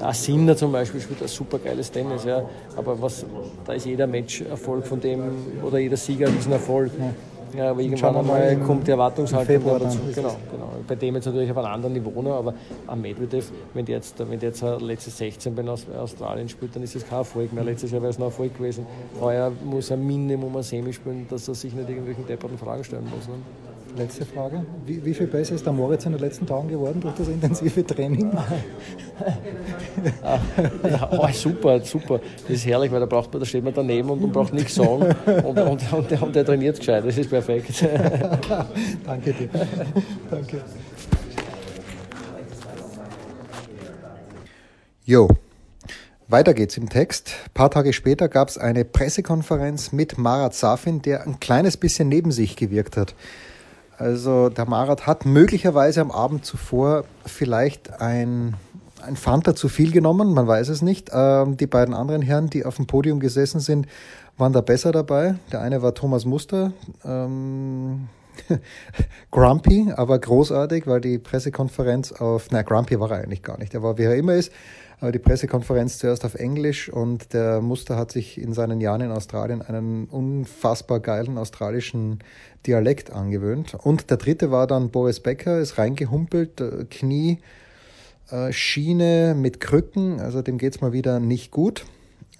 Asinda 0.01 0.55
zum 0.55 0.71
Beispiel 0.71 1.01
spielt 1.01 1.21
ein 1.21 1.27
super 1.27 1.59
geiles 1.59 1.91
Tennis, 1.91 2.23
ja, 2.23 2.43
aber 2.75 3.01
was, 3.01 3.25
da 3.65 3.73
ist 3.73 3.85
jeder 3.85 4.07
Match 4.07 4.41
Erfolg 4.41 4.85
von 4.85 4.99
dem, 4.99 5.21
oder 5.63 5.79
jeder 5.79 5.97
Sieger 5.97 6.27
ein 6.27 6.51
Erfolg. 6.51 6.91
Ja. 6.97 7.13
Ja, 7.55 7.71
aber 7.71 7.81
irgendwann 7.81 8.15
einmal 8.15 8.57
kommt 8.57 8.87
die 8.87 8.91
Erwartungshaltung 8.91 9.63
dazu. 9.79 9.99
Genau, 10.13 10.35
genau. 10.51 10.69
Bei 10.87 10.95
dem 10.95 11.15
jetzt 11.15 11.25
natürlich 11.25 11.51
auf 11.51 11.57
einem 11.57 11.67
anderen 11.67 11.93
Niveau 11.93 12.21
noch, 12.21 12.37
aber 12.37 12.53
am 12.87 13.01
Medvedev, 13.01 13.51
wenn 13.73 13.85
der 13.85 13.97
jetzt, 13.97 14.17
wenn 14.19 14.39
der 14.39 14.49
jetzt 14.49 14.63
letztes 14.81 15.17
16 15.17 15.55
bei 15.55 15.63
Australien 15.67 16.49
spielt, 16.49 16.75
dann 16.75 16.83
ist 16.83 16.95
es 16.95 17.07
kein 17.07 17.19
Erfolg 17.19 17.53
mehr. 17.53 17.63
Letztes 17.63 17.91
Jahr 17.91 18.01
wäre 18.01 18.11
es 18.11 18.19
noch 18.19 18.27
Erfolg 18.27 18.57
gewesen. 18.57 18.85
Heuer 19.21 19.51
muss 19.63 19.91
er 19.91 19.97
Minimum 19.97 20.55
ein 20.55 20.63
Semi 20.63 20.93
spielen, 20.93 21.27
dass 21.29 21.47
er 21.47 21.55
sich 21.55 21.73
nicht 21.73 21.87
irgendwelchen 21.87 22.25
depperten 22.25 22.57
Fragen 22.57 22.83
stellen 22.83 23.05
muss. 23.15 23.27
Ne? 23.27 23.35
Letzte 23.95 24.25
Frage. 24.25 24.65
Wie, 24.85 25.05
wie, 25.05 25.13
viel 25.13 25.27
besser 25.27 25.53
ist 25.53 25.65
der 25.65 25.73
Moritz 25.73 26.05
in 26.05 26.13
den 26.13 26.21
letzten 26.21 26.47
Tagen 26.47 26.67
geworden 26.67 26.99
durch 26.99 27.13
das 27.13 27.27
intensive 27.27 27.85
Training? 27.85 28.31
ja, 30.83 31.09
oh, 31.11 31.27
super, 31.31 31.79
super. 31.81 32.19
Das 32.47 32.57
ist 32.57 32.65
herrlich, 32.65 32.91
weil 32.91 32.99
da, 32.99 33.05
braucht 33.05 33.31
man, 33.31 33.39
da 33.39 33.45
steht 33.45 33.63
man 33.63 33.73
daneben 33.73 34.09
und 34.09 34.21
man 34.21 34.31
braucht 34.31 34.53
nichts 34.53 34.75
sagen 34.75 35.15
und, 35.43 35.59
und, 35.59 35.93
und, 35.93 36.21
und 36.21 36.35
der 36.35 36.45
trainiert 36.45 36.79
gescheit. 36.79 37.05
Das 37.05 37.17
ist 37.17 37.29
perfekt. 37.29 37.69
Danke 39.05 39.33
dir. 39.33 39.49
Danke. 40.31 40.61
Jo, 45.05 45.27
weiter 46.29 46.55
geht's 46.55 46.77
im 46.77 46.89
Text. 46.89 47.33
Ein 47.45 47.53
paar 47.53 47.69
Tage 47.69 47.93
später 47.93 48.27
gab 48.27 48.47
es 48.47 48.57
eine 48.57 48.85
Pressekonferenz 48.85 49.91
mit 49.91 50.17
Marat 50.17 50.55
Safin, 50.55 51.01
der 51.03 51.27
ein 51.27 51.39
kleines 51.39 51.77
bisschen 51.77 52.09
neben 52.09 52.31
sich 52.31 52.55
gewirkt 52.55 52.97
hat. 52.97 53.13
Also 53.97 54.49
der 54.49 54.65
Marat 54.65 55.05
hat 55.07 55.25
möglicherweise 55.25 56.01
am 56.01 56.11
Abend 56.11 56.45
zuvor 56.45 57.05
vielleicht 57.25 58.01
ein, 58.01 58.55
ein 59.01 59.15
Fanta 59.15 59.55
zu 59.55 59.69
viel 59.69 59.91
genommen, 59.91 60.33
man 60.33 60.47
weiß 60.47 60.69
es 60.69 60.81
nicht. 60.81 61.11
Ähm, 61.13 61.57
die 61.57 61.67
beiden 61.67 61.93
anderen 61.93 62.21
Herren, 62.21 62.49
die 62.49 62.65
auf 62.65 62.77
dem 62.77 62.87
Podium 62.87 63.19
gesessen 63.19 63.59
sind, 63.59 63.87
waren 64.37 64.53
da 64.53 64.61
besser 64.61 64.91
dabei. 64.91 65.35
Der 65.51 65.61
eine 65.61 65.81
war 65.81 65.93
Thomas 65.93 66.25
Muster, 66.25 66.73
ähm, 67.05 68.07
grumpy, 69.31 69.91
aber 69.95 70.17
großartig, 70.17 70.87
weil 70.87 71.01
die 71.01 71.19
Pressekonferenz 71.19 72.11
auf, 72.13 72.47
na 72.51 72.63
grumpy 72.63 72.99
war 72.99 73.11
er 73.11 73.23
eigentlich 73.23 73.43
gar 73.43 73.59
nicht, 73.59 73.73
er 73.73 73.83
war 73.83 73.97
wie 73.97 74.03
er 74.03 74.15
immer 74.15 74.33
ist, 74.33 74.51
aber 74.99 75.11
die 75.11 75.19
Pressekonferenz 75.19 75.97
zuerst 75.97 76.25
auf 76.25 76.35
Englisch 76.35 76.89
und 76.89 77.33
der 77.33 77.61
Muster 77.61 77.97
hat 77.97 78.11
sich 78.11 78.39
in 78.39 78.53
seinen 78.53 78.81
Jahren 78.81 79.01
in 79.01 79.11
Australien 79.11 79.61
einen 79.61 80.05
unfassbar 80.05 80.99
geilen 80.99 81.37
australischen 81.37 82.19
Dialekt 82.65 83.11
angewöhnt. 83.11 83.75
Und 83.75 84.09
der 84.09 84.17
dritte 84.17 84.51
war 84.51 84.67
dann 84.67 84.89
Boris 84.89 85.19
Becker, 85.19 85.59
ist 85.59 85.77
reingehumpelt, 85.77 86.61
äh, 86.61 86.85
Knie, 86.89 87.39
äh, 88.29 88.51
Schiene 88.53 89.35
mit 89.37 89.59
Krücken, 89.59 90.19
also 90.19 90.41
dem 90.41 90.57
geht's 90.57 90.81
mal 90.81 90.93
wieder 90.93 91.19
nicht 91.19 91.51
gut. 91.51 91.85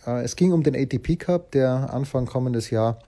Äh, 0.05 0.23
es 0.23 0.35
ging 0.35 0.53
um 0.53 0.63
den 0.63 0.75
ATP 0.75 1.17
Cup, 1.17 1.51
der 1.51 1.93
Anfang 1.93 2.25
kommendes 2.25 2.69
Jahr 2.69 2.99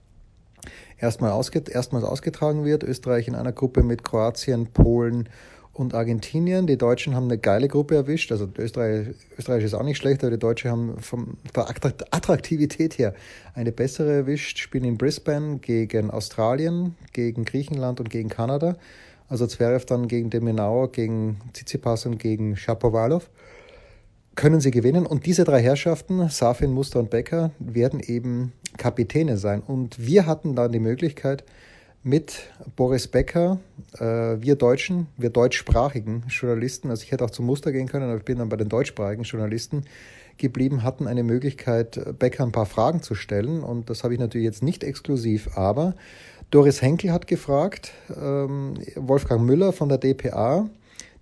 erstmals 0.98 2.04
ausgetragen 2.04 2.64
wird. 2.64 2.82
Österreich 2.82 3.28
in 3.28 3.34
einer 3.34 3.52
Gruppe 3.52 3.82
mit 3.82 4.04
Kroatien, 4.04 4.66
Polen 4.68 5.28
und 5.78 5.94
Argentinien. 5.94 6.66
Die 6.66 6.78
Deutschen 6.78 7.14
haben 7.14 7.24
eine 7.24 7.38
geile 7.38 7.68
Gruppe 7.68 7.94
erwischt. 7.94 8.32
Also 8.32 8.48
Österreich, 8.58 9.08
Österreich 9.38 9.64
ist 9.64 9.74
auch 9.74 9.82
nicht 9.82 9.98
schlecht, 9.98 10.22
aber 10.22 10.32
die 10.32 10.38
Deutschen 10.38 10.70
haben 10.70 10.98
von 11.00 11.36
der 11.54 11.68
Attraktivität 12.10 12.98
her 12.98 13.14
eine 13.54 13.72
bessere 13.72 14.12
erwischt. 14.12 14.58
Spielen 14.58 14.84
in 14.84 14.98
Brisbane 14.98 15.58
gegen 15.58 16.10
Australien, 16.10 16.94
gegen 17.12 17.44
Griechenland 17.44 18.00
und 18.00 18.10
gegen 18.10 18.28
Kanada. 18.28 18.76
Also 19.28 19.46
Zverev 19.46 19.84
dann 19.86 20.08
gegen 20.08 20.30
Deminauer, 20.30 20.92
gegen 20.92 21.40
Tsitsipas 21.52 22.06
und 22.06 22.18
gegen 22.18 22.56
Shapovalov. 22.56 23.28
Können 24.34 24.60
sie 24.60 24.70
gewinnen 24.70 25.06
und 25.06 25.24
diese 25.26 25.44
drei 25.44 25.62
Herrschaften, 25.62 26.28
Safin, 26.28 26.72
Muster 26.72 27.00
und 27.00 27.10
Becker, 27.10 27.52
werden 27.58 28.00
eben 28.00 28.52
Kapitäne 28.76 29.38
sein. 29.38 29.62
Und 29.66 30.06
wir 30.06 30.26
hatten 30.26 30.54
dann 30.54 30.72
die 30.72 30.78
Möglichkeit, 30.78 31.44
mit 32.06 32.44
Boris 32.76 33.08
Becker, 33.08 33.58
äh, 33.98 34.04
wir 34.40 34.54
Deutschen, 34.54 35.08
wir 35.16 35.30
deutschsprachigen 35.30 36.22
Journalisten, 36.28 36.88
also 36.88 37.02
ich 37.02 37.10
hätte 37.10 37.24
auch 37.24 37.30
zum 37.30 37.46
Muster 37.46 37.72
gehen 37.72 37.88
können, 37.88 38.04
aber 38.08 38.18
ich 38.18 38.24
bin 38.24 38.38
dann 38.38 38.48
bei 38.48 38.56
den 38.56 38.68
deutschsprachigen 38.68 39.24
Journalisten 39.24 39.82
geblieben, 40.38 40.84
hatten 40.84 41.08
eine 41.08 41.24
Möglichkeit, 41.24 42.16
Becker 42.16 42.44
ein 42.44 42.52
paar 42.52 42.66
Fragen 42.66 43.02
zu 43.02 43.16
stellen 43.16 43.64
und 43.64 43.90
das 43.90 44.04
habe 44.04 44.14
ich 44.14 44.20
natürlich 44.20 44.44
jetzt 44.44 44.62
nicht 44.62 44.84
exklusiv, 44.84 45.58
aber 45.58 45.96
Doris 46.52 46.80
Henkel 46.80 47.10
hat 47.10 47.26
gefragt, 47.26 47.90
ähm, 48.16 48.74
Wolfgang 48.94 49.42
Müller 49.42 49.72
von 49.72 49.88
der 49.88 49.98
DPA, 49.98 50.70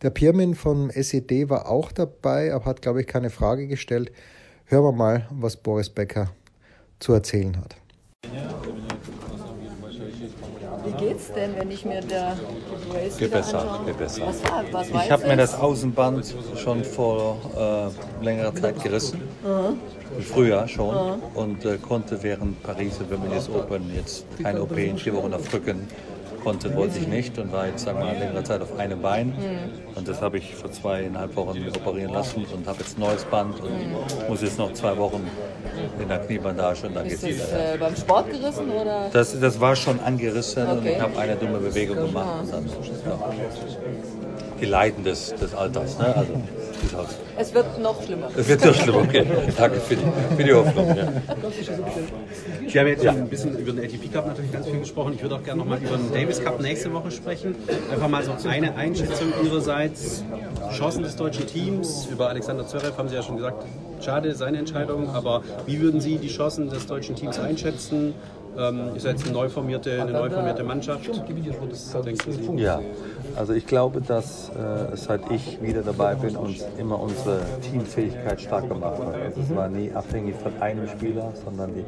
Der 0.02 0.10
Pirmin 0.10 0.54
vom 0.54 0.90
SED 0.90 1.48
war 1.48 1.66
auch 1.66 1.92
dabei, 1.92 2.52
aber 2.52 2.66
hat, 2.66 2.82
glaube 2.82 3.00
ich, 3.00 3.06
keine 3.06 3.30
Frage 3.30 3.68
gestellt. 3.68 4.12
Hören 4.66 4.84
wir 4.84 4.92
mal, 4.92 5.26
was 5.30 5.56
Boris 5.56 5.88
Becker 5.88 6.30
zu 7.00 7.14
erzählen 7.14 7.56
hat. 7.56 7.76
Wie 8.30 8.53
denn, 11.34 11.56
wenn 11.56 11.70
ich 11.70 11.84
mir 11.84 12.00
der 12.00 12.36
Race 12.92 13.16
Geht 13.18 13.30
besser, 13.32 13.60
anschaue? 13.60 13.86
geht 13.86 13.98
besser. 13.98 14.26
Was 14.26 14.42
war, 14.44 14.64
was 14.72 14.92
war 14.92 15.04
Ich 15.04 15.10
habe 15.10 15.22
jetzt 15.22 15.30
mir 15.30 15.36
das? 15.36 15.54
Außenband 15.58 16.34
schon 16.56 16.84
vor 16.84 17.38
äh, 18.20 18.24
längerer 18.24 18.54
Zeit 18.54 18.82
gerissen. 18.82 19.20
Im 20.16 20.22
Frühjahr 20.22 20.68
schon. 20.68 21.20
Und 21.34 21.64
äh, 21.64 21.78
konnte 21.78 22.22
während 22.22 22.62
Paris 22.62 23.00
Women's 23.10 23.48
Open 23.48 23.94
jetzt 23.94 24.24
keine 24.42 24.62
OP 24.62 24.76
in 24.76 24.96
vier 24.98 25.14
Wochen 25.14 25.34
auf 25.34 25.52
Rücken. 25.52 25.88
Konnte, 26.44 26.76
wollte 26.76 26.98
ich 26.98 27.08
nicht 27.08 27.38
und 27.38 27.50
war 27.52 27.66
jetzt 27.66 27.84
sagen 27.84 27.98
wir 28.00 28.04
mal 28.04 28.16
längere 28.18 28.44
Zeit 28.44 28.60
auf 28.60 28.78
einem 28.78 29.00
Bein. 29.00 29.32
Und 29.94 30.06
das 30.06 30.20
habe 30.20 30.36
ich 30.38 30.54
vor 30.54 30.70
zweieinhalb 30.70 31.34
Wochen 31.36 31.58
operieren 31.74 32.12
lassen 32.12 32.44
und 32.54 32.66
habe 32.66 32.78
jetzt 32.80 32.98
ein 32.98 33.00
neues 33.00 33.24
Band 33.24 33.58
und 33.60 34.28
muss 34.28 34.42
jetzt 34.42 34.58
noch 34.58 34.72
zwei 34.74 34.96
Wochen 34.98 35.26
in 36.00 36.08
der 36.08 36.18
Kniebandage 36.18 36.86
und 36.86 36.94
dann 36.96 37.08
geht's 37.08 37.22
das 37.22 37.30
wieder. 37.30 37.74
äh, 37.74 37.78
beim 37.78 37.96
Sport 37.96 38.30
gerissen 38.30 38.70
oder? 38.70 39.08
Das, 39.12 39.40
das 39.40 39.58
war 39.60 39.74
schon 39.74 39.98
angerissen 40.00 40.66
und 40.66 40.78
Okay. 40.80 40.92
ich 40.96 41.00
habe 41.00 41.18
eine 41.18 41.36
dumme 41.36 41.58
Bewegung 41.58 41.96
gemacht. 41.96 42.42
Und 42.42 42.52
dann, 42.52 42.66
ja. 42.66 43.18
Die 44.60 44.66
Leiden 44.66 45.02
des, 45.02 45.34
des 45.34 45.54
Alters. 45.54 45.98
Ne? 45.98 46.14
Also, 46.14 46.32
ist 46.84 46.96
halt, 46.96 47.08
Es 47.38 47.54
wird 47.54 47.78
noch 47.80 48.02
schlimmer. 48.02 48.28
es 48.36 48.48
wird 48.48 48.64
doch 48.64 48.74
schlimm, 48.74 48.96
okay. 48.96 49.26
Danke 49.56 49.80
für 49.80 49.96
die, 49.96 50.04
für 50.36 50.44
die 50.44 50.52
Hoffnung. 50.52 50.88
Ja. 50.96 51.12
Wir 52.72 52.80
haben 52.80 52.88
jetzt 52.88 53.04
schon 53.04 53.16
ein 53.16 53.28
bisschen 53.28 53.58
über 53.58 53.72
den 53.72 53.84
ATP 53.84 54.12
Cup 54.12 54.26
natürlich 54.26 54.52
ganz 54.52 54.66
viel 54.66 54.78
gesprochen. 54.78 55.12
Ich 55.14 55.22
würde 55.22 55.36
auch 55.36 55.42
gerne 55.42 55.60
nochmal 55.60 55.78
über 55.78 55.96
den 55.96 56.12
Davis 56.12 56.42
Cup 56.42 56.60
nächste 56.60 56.92
Woche 56.92 57.10
sprechen. 57.10 57.54
Einfach 57.92 58.08
mal 58.08 58.22
so 58.22 58.32
eine 58.48 58.74
Einschätzung 58.76 59.32
Ihrerseits. 59.44 60.24
Chancen 60.72 61.02
des 61.02 61.16
deutschen 61.16 61.46
Teams. 61.46 62.08
Über 62.10 62.28
Alexander 62.28 62.66
Zverev 62.66 62.96
haben 62.96 63.08
Sie 63.08 63.14
ja 63.14 63.22
schon 63.22 63.36
gesagt, 63.36 63.64
schade, 64.00 64.34
seine 64.34 64.58
Entscheidung. 64.58 65.10
Aber 65.10 65.42
wie 65.66 65.80
würden 65.80 66.00
Sie 66.00 66.18
die 66.18 66.28
Chancen 66.28 66.68
des 66.70 66.86
deutschen 66.86 67.14
Teams 67.16 67.38
einschätzen? 67.38 68.14
Ähm, 68.56 68.94
ist 68.94 69.04
ja 69.04 69.11
jetzt 69.11 69.25
eine 69.25 69.32
neu 69.32 69.49
formierte, 69.49 70.00
eine 70.00 70.12
neu 70.12 70.30
formierte 70.30 70.62
Mannschaft. 70.62 71.11
Ja, 72.56 72.80
also 73.37 73.52
ich 73.52 73.66
glaube, 73.66 74.00
dass 74.00 74.50
äh, 74.50 74.96
seit 74.96 75.30
ich 75.30 75.61
wieder 75.61 75.82
dabei 75.82 76.14
bin, 76.14 76.37
uns 76.37 76.64
immer 76.78 77.00
unsere 77.00 77.40
Teamfähigkeit 77.62 78.40
stark 78.40 78.68
gemacht 78.68 78.99
hat. 78.99 79.14
Also 79.14 79.40
es 79.40 79.54
war 79.56 79.68
nie 79.68 79.90
abhängig 79.92 80.37
von 80.37 80.52
einem 80.61 80.88
Spieler, 80.88 81.32
sondern 81.44 81.75
die, 81.75 81.84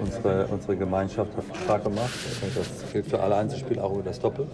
unsere, 0.00 0.46
unsere 0.46 0.76
Gemeinschaft 0.76 1.30
stark 1.64 1.84
gemacht. 1.84 2.10
Das 2.54 2.92
gilt 2.92 3.06
für 3.06 3.20
alle 3.20 3.36
Einzelspieler, 3.36 3.84
auch 3.84 3.92
über 3.92 4.02
das 4.02 4.20
Doppel. 4.20 4.46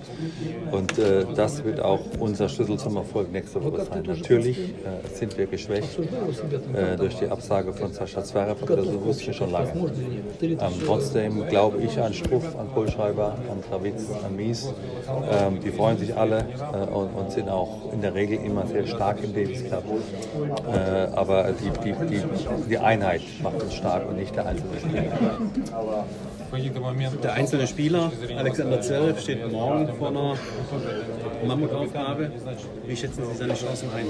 Und 0.71 0.99
äh, 0.99 1.25
das 1.35 1.65
wird 1.65 1.81
auch 1.81 2.01
unser 2.19 2.49
Schlüssel 2.49 2.79
zum 2.79 2.97
Erfolg 2.97 3.33
nächste 3.33 3.63
Woche 3.63 3.85
sein. 3.85 4.03
Natürlich 4.07 4.59
äh, 4.59 5.15
sind 5.15 5.37
wir 5.37 5.47
geschwächt 5.47 5.99
äh, 5.99 6.97
durch 6.97 7.17
die 7.17 7.29
Absage 7.29 7.73
von 7.73 7.93
Sascha 7.93 8.23
Zverev, 8.23 8.65
das 8.67 8.87
wussten 9.05 9.27
wir 9.27 9.35
schon 9.35 9.51
lange. 9.51 9.73
Ähm, 10.41 10.59
trotzdem 10.85 11.47
glaube 11.49 11.79
ich 11.83 12.01
an 12.01 12.13
Struff, 12.13 12.57
an 12.57 12.73
Kohlschreiber, 12.73 13.37
an 13.51 13.63
Travitz, 13.69 14.05
an 14.25 14.37
Mies. 14.37 14.73
Ähm, 15.31 15.61
die 15.61 15.71
freuen 15.71 15.99
sich 15.99 16.17
alle 16.17 16.39
äh, 16.73 16.87
und, 16.93 17.15
und 17.15 17.31
sind 17.31 17.49
auch 17.49 17.93
in 17.93 18.01
der 18.01 18.15
Regel 18.15 18.39
immer 18.45 18.67
sehr 18.67 18.87
stark 18.87 19.19
im 19.23 19.35
Cup. 19.69 19.85
Äh, 20.73 21.15
aber 21.15 21.53
die, 21.53 21.71
die, 21.85 21.95
die, 22.07 22.23
die 22.69 22.79
Einheit 22.79 23.23
macht 23.43 23.63
uns 23.63 23.75
stark 23.75 24.09
und 24.09 24.17
nicht 24.17 24.35
der 24.35 24.47
einzelne 24.47 24.79
Spieler. 24.79 25.34
Der 27.23 27.33
einzelne 27.33 27.67
Spieler, 27.67 28.13
Alexander 28.37 28.81
Zverev, 28.81 29.21
steht 29.21 29.51
morgen 29.51 29.89
vor 29.99 30.09
einer 30.09 30.35
Mammutaufgabe. 31.47 32.31
Wie 32.87 32.97
schätzen 32.97 33.25
Sie 33.31 33.37
seine 33.37 33.55
Chancen 33.55 33.89
ein? 33.97 34.07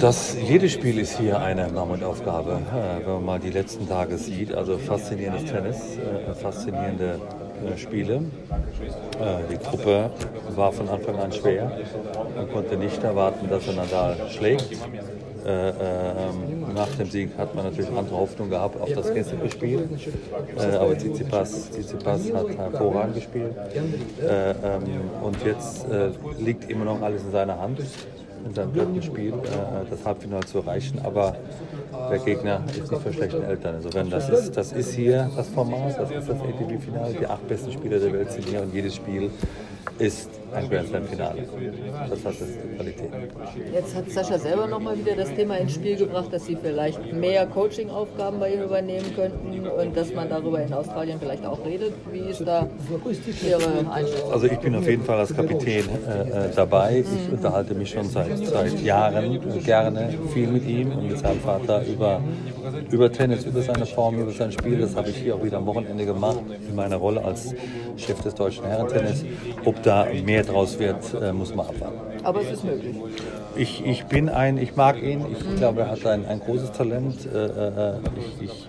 Das, 0.00 0.36
jedes 0.36 0.72
Spiel 0.72 0.98
ist 0.98 1.18
hier 1.18 1.40
eine 1.40 1.68
Mammutaufgabe, 1.68 2.60
äh, 2.72 3.06
wenn 3.06 3.14
man 3.14 3.24
mal 3.24 3.38
die 3.38 3.50
letzten 3.50 3.88
Tage 3.88 4.18
sieht. 4.18 4.54
Also 4.54 4.78
faszinierendes 4.78 5.44
Tennis, 5.50 5.76
äh, 5.96 6.34
faszinierende 6.34 7.20
äh, 7.64 7.78
Spiele. 7.78 8.16
Äh, 8.16 8.22
die 9.50 9.58
Gruppe 9.58 10.10
war 10.54 10.72
von 10.72 10.88
Anfang 10.88 11.16
an 11.16 11.32
schwer. 11.32 11.78
Man 12.34 12.50
konnte 12.50 12.76
nicht 12.76 13.02
erwarten, 13.02 13.48
dass 13.48 13.66
er 13.66 13.74
Nadal 13.74 14.16
schlägt. 14.30 14.76
Äh, 15.46 15.68
ähm, 15.68 16.74
nach 16.74 16.88
dem 16.98 17.08
Sieg 17.08 17.30
hat 17.38 17.54
man 17.54 17.66
natürlich 17.66 17.90
andere 17.96 18.16
Hoffnung 18.16 18.50
gehabt 18.50 18.80
auf 18.80 18.92
das 18.92 19.14
gestrige 19.14 19.48
Spiel. 19.48 19.88
Äh, 20.58 20.74
aber 20.74 20.98
Tsitsipas, 20.98 21.70
Tsitsipas 21.70 22.32
hat 22.32 22.48
hervorragend 22.56 23.14
gespielt. 23.14 23.54
Äh, 24.20 24.50
ähm, 24.50 24.82
und 25.22 25.36
jetzt 25.44 25.88
äh, 25.88 26.10
liegt 26.38 26.68
immer 26.68 26.84
noch 26.84 27.00
alles 27.00 27.22
in 27.22 27.30
seiner 27.30 27.60
Hand 27.60 27.78
in 28.44 28.54
seinem 28.54 28.72
dritten 28.72 29.02
Spiel 29.02 29.32
äh, 29.34 29.88
das 29.88 30.04
Halbfinale 30.04 30.44
zu 30.46 30.58
erreichen. 30.58 31.00
Aber 31.04 31.36
der 32.10 32.18
Gegner 32.18 32.62
ist 32.68 32.90
nicht 32.90 33.02
von 33.02 33.12
schlechten 33.12 33.42
Eltern. 33.42 33.76
Insofern, 33.76 34.10
das 34.10 34.28
ist, 34.28 34.56
das 34.56 34.72
ist 34.72 34.94
hier 34.94 35.30
das 35.36 35.48
Format, 35.48 35.98
das 35.98 36.10
ist 36.10 36.28
das 36.28 36.40
ATP-Finale. 36.40 37.14
Die 37.20 37.26
acht 37.26 37.46
besten 37.46 37.72
Spieler 37.72 37.98
der 37.98 38.12
Welt 38.12 38.32
sind 38.32 38.48
hier 38.48 38.62
und 38.62 38.74
jedes 38.74 38.96
Spiel 38.96 39.30
ist 39.98 40.28
ein 40.56 40.70
Grand 40.70 40.88
Slam-Finale. 40.88 41.42
Das 42.08 42.24
hat 42.24 42.34
die 42.40 42.76
Qualität. 42.76 43.10
Jetzt 43.72 43.94
hat 43.94 44.10
Sascha 44.10 44.38
selber 44.38 44.66
nochmal 44.66 44.98
wieder 44.98 45.14
das 45.14 45.32
Thema 45.34 45.56
ins 45.58 45.74
Spiel 45.74 45.96
gebracht, 45.96 46.32
dass 46.32 46.46
sie 46.46 46.56
vielleicht 46.56 47.12
mehr 47.12 47.46
Coaching-Aufgaben 47.46 48.40
bei 48.40 48.54
ihm 48.54 48.62
übernehmen 48.62 49.14
könnten 49.14 49.66
und 49.66 49.96
dass 49.96 50.12
man 50.14 50.28
darüber 50.28 50.60
in 50.62 50.72
Australien 50.72 51.18
vielleicht 51.20 51.44
auch 51.44 51.64
redet. 51.64 51.92
Wie 52.10 52.30
ist 52.30 52.40
da 52.46 52.68
Ihre 53.46 53.92
Einschätzung? 53.92 54.32
Also 54.32 54.46
ich 54.46 54.58
bin 54.58 54.74
auf 54.74 54.88
jeden 54.88 55.04
Fall 55.04 55.18
als 55.18 55.34
Kapitän 55.34 55.84
äh, 55.84 56.46
äh, 56.46 56.54
dabei. 56.54 57.04
Ich 57.04 57.32
unterhalte 57.32 57.74
mich 57.74 57.90
schon 57.90 58.08
seit, 58.08 58.38
seit 58.38 58.80
Jahren 58.82 59.40
gerne 59.64 60.14
viel 60.32 60.48
mit 60.48 60.66
ihm 60.66 60.92
und 60.92 61.08
mit 61.08 61.18
seinem 61.18 61.40
Vater 61.40 61.82
über, 61.86 62.20
über 62.90 63.12
Tennis, 63.12 63.44
über 63.44 63.60
seine 63.60 63.86
Form, 63.86 64.18
über 64.18 64.32
sein 64.32 64.52
Spiel. 64.52 64.78
Das 64.78 64.96
habe 64.96 65.10
ich 65.10 65.16
hier 65.16 65.34
auch 65.34 65.44
wieder 65.44 65.58
am 65.58 65.66
Wochenende 65.66 66.06
gemacht 66.06 66.40
in 66.68 66.74
meiner 66.74 66.96
Rolle 66.96 67.22
als 67.24 67.54
Chef 67.96 68.20
des 68.22 68.34
deutschen 68.34 68.64
Herrentennis. 68.64 69.24
Ob 69.64 69.82
da 69.82 70.06
mehr 70.24 70.45
draus 70.48 70.78
wird, 70.78 71.14
äh, 71.14 71.32
muss 71.32 71.54
man 71.54 71.66
abwarten. 71.66 72.24
Aber 72.24 72.40
es 72.40 72.50
ist 72.50 72.64
möglich. 72.64 72.96
Ich, 73.56 73.84
ich 73.86 74.04
bin 74.04 74.28
ein, 74.28 74.58
ich 74.58 74.76
mag 74.76 75.02
ihn, 75.02 75.24
ich 75.30 75.56
glaube, 75.56 75.82
er 75.82 75.90
hat 75.90 76.04
ein, 76.06 76.26
ein 76.26 76.40
großes 76.40 76.72
Talent. 76.72 77.26
Äh, 77.26 77.46
äh, 77.46 77.98
ich, 78.18 78.50
ich 78.50 78.68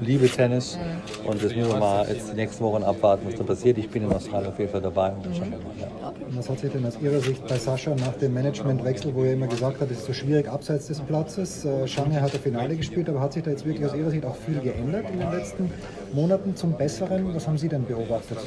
liebe 0.00 0.28
Tennis 0.28 0.78
und 1.24 1.42
das 1.42 1.54
müssen 1.54 1.72
wir 1.72 1.78
mal 1.78 2.06
jetzt 2.08 2.30
die 2.32 2.36
nächsten 2.36 2.64
Wochen 2.64 2.82
abwarten, 2.82 3.26
was 3.26 3.36
da 3.36 3.44
passiert. 3.44 3.78
Ich 3.78 3.88
bin 3.90 4.04
in 4.04 4.12
Australien 4.12 4.50
auf 4.50 4.58
jeden 4.58 4.70
Fall 4.70 4.80
dabei 4.80 5.12
und 5.12 5.26
dann 5.26 5.34
schauen 5.34 5.50
wir 5.50 5.58
mal. 5.58 5.74
Ja. 5.80 6.12
Was 6.32 6.48
hat 6.48 6.60
sich 6.60 6.70
denn 6.70 6.86
aus 6.86 6.98
Ihrer 7.00 7.20
Sicht 7.20 7.46
bei 7.46 7.56
Sascha 7.56 7.94
nach 7.96 8.14
dem 8.14 8.34
Managementwechsel, 8.34 9.14
wo 9.14 9.24
er 9.24 9.32
immer 9.32 9.48
gesagt 9.48 9.80
hat, 9.80 9.90
es 9.90 9.98
ist 9.98 10.06
so 10.06 10.12
schwierig 10.12 10.48
abseits 10.48 10.86
des 10.86 11.00
Platzes, 11.00 11.64
äh, 11.64 11.86
Shanghai 11.88 12.20
hat 12.20 12.32
er 12.32 12.40
Finale 12.40 12.76
gespielt, 12.76 13.08
aber 13.08 13.20
hat 13.20 13.32
sich 13.32 13.42
da 13.42 13.50
jetzt 13.50 13.66
wirklich 13.66 13.86
aus 13.86 13.94
Ihrer 13.94 14.10
Sicht 14.10 14.24
auch 14.24 14.36
viel 14.36 14.60
geändert 14.60 15.06
in 15.12 15.18
den 15.18 15.30
letzten 15.32 15.72
Monaten 16.12 16.56
zum 16.56 16.76
Besseren? 16.76 17.34
Was 17.34 17.46
haben 17.46 17.58
Sie 17.58 17.68
denn 17.68 17.84
beobachtet? 17.84 18.38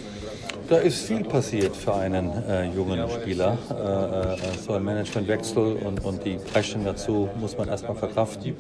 Da 0.70 0.78
ist 0.78 1.06
viel 1.06 1.24
passiert 1.24 1.76
für 1.76 1.94
einen 1.96 2.32
äh, 2.50 2.66
jungen 2.66 3.10
Spieler. 3.10 3.58
Äh, 3.70 4.34
äh, 4.34 4.38
so 4.66 4.74
ein 4.74 4.84
Managementwechsel 4.84 5.78
und, 5.78 6.04
und 6.04 6.26
die 6.26 6.38
Preschen 6.38 6.86
dazu 6.86 7.30
muss 7.40 7.58
man 7.58 7.68
erstmal 7.68 7.96
verkraften. 7.96 8.56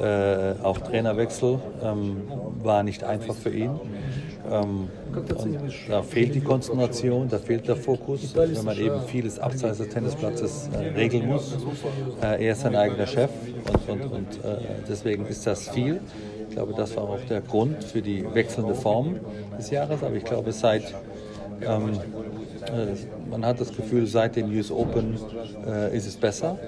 Äh, 0.00 0.54
auch 0.62 0.78
Trainerwechsel 0.78 1.58
ähm, 1.82 2.22
war 2.62 2.82
nicht 2.82 3.04
einfach 3.04 3.34
für 3.34 3.50
ihn. 3.50 3.78
Ähm, 4.50 4.88
da 5.88 6.02
fehlt 6.02 6.34
die 6.34 6.40
Konzentration, 6.40 7.28
da 7.28 7.38
fehlt 7.38 7.68
der 7.68 7.76
Fokus, 7.76 8.34
wenn 8.34 8.64
man 8.64 8.78
eben 8.78 9.02
vieles 9.06 9.38
abseits 9.38 9.78
des 9.78 9.90
Tennisplatzes 9.90 10.68
äh, 10.72 10.88
regeln 10.98 11.28
muss. 11.28 11.56
Äh, 12.22 12.46
er 12.46 12.52
ist 12.52 12.62
sein 12.62 12.74
eigener 12.74 13.06
Chef 13.06 13.30
und, 13.86 14.02
und, 14.02 14.12
und 14.12 14.44
äh, 14.44 14.58
deswegen 14.88 15.26
ist 15.26 15.46
das 15.46 15.68
viel. 15.68 16.00
Ich 16.52 16.56
glaube, 16.56 16.74
das 16.76 16.94
war 16.96 17.04
auch 17.04 17.24
der 17.30 17.40
Grund 17.40 17.82
für 17.82 18.02
die 18.02 18.22
wechselnde 18.34 18.74
Form 18.74 19.16
des 19.56 19.70
Jahres. 19.70 20.02
Aber 20.02 20.14
ich 20.14 20.24
glaube, 20.24 20.52
seit 20.52 20.82
ähm, 21.62 21.98
äh, 22.66 23.30
man 23.30 23.46
hat 23.46 23.58
das 23.58 23.74
Gefühl, 23.74 24.06
seit 24.06 24.36
den 24.36 24.54
US 24.54 24.70
Open 24.70 25.16
äh, 25.66 25.96
ist 25.96 26.06
es 26.06 26.14
besser. 26.14 26.58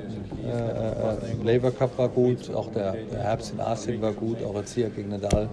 Äh, 0.42 1.50
äh, 1.50 1.54
Labour 1.54 1.70
Cup 1.70 1.98
war 1.98 2.08
gut, 2.08 2.50
auch 2.54 2.72
der, 2.72 2.96
der 3.12 3.24
Herbst 3.24 3.52
in 3.52 3.60
Asien 3.60 4.00
war 4.00 4.12
gut, 4.12 4.42
auch 4.42 4.54
jetzt 4.54 4.72
hier 4.72 4.88
gegen 4.88 5.10
Nadal 5.10 5.50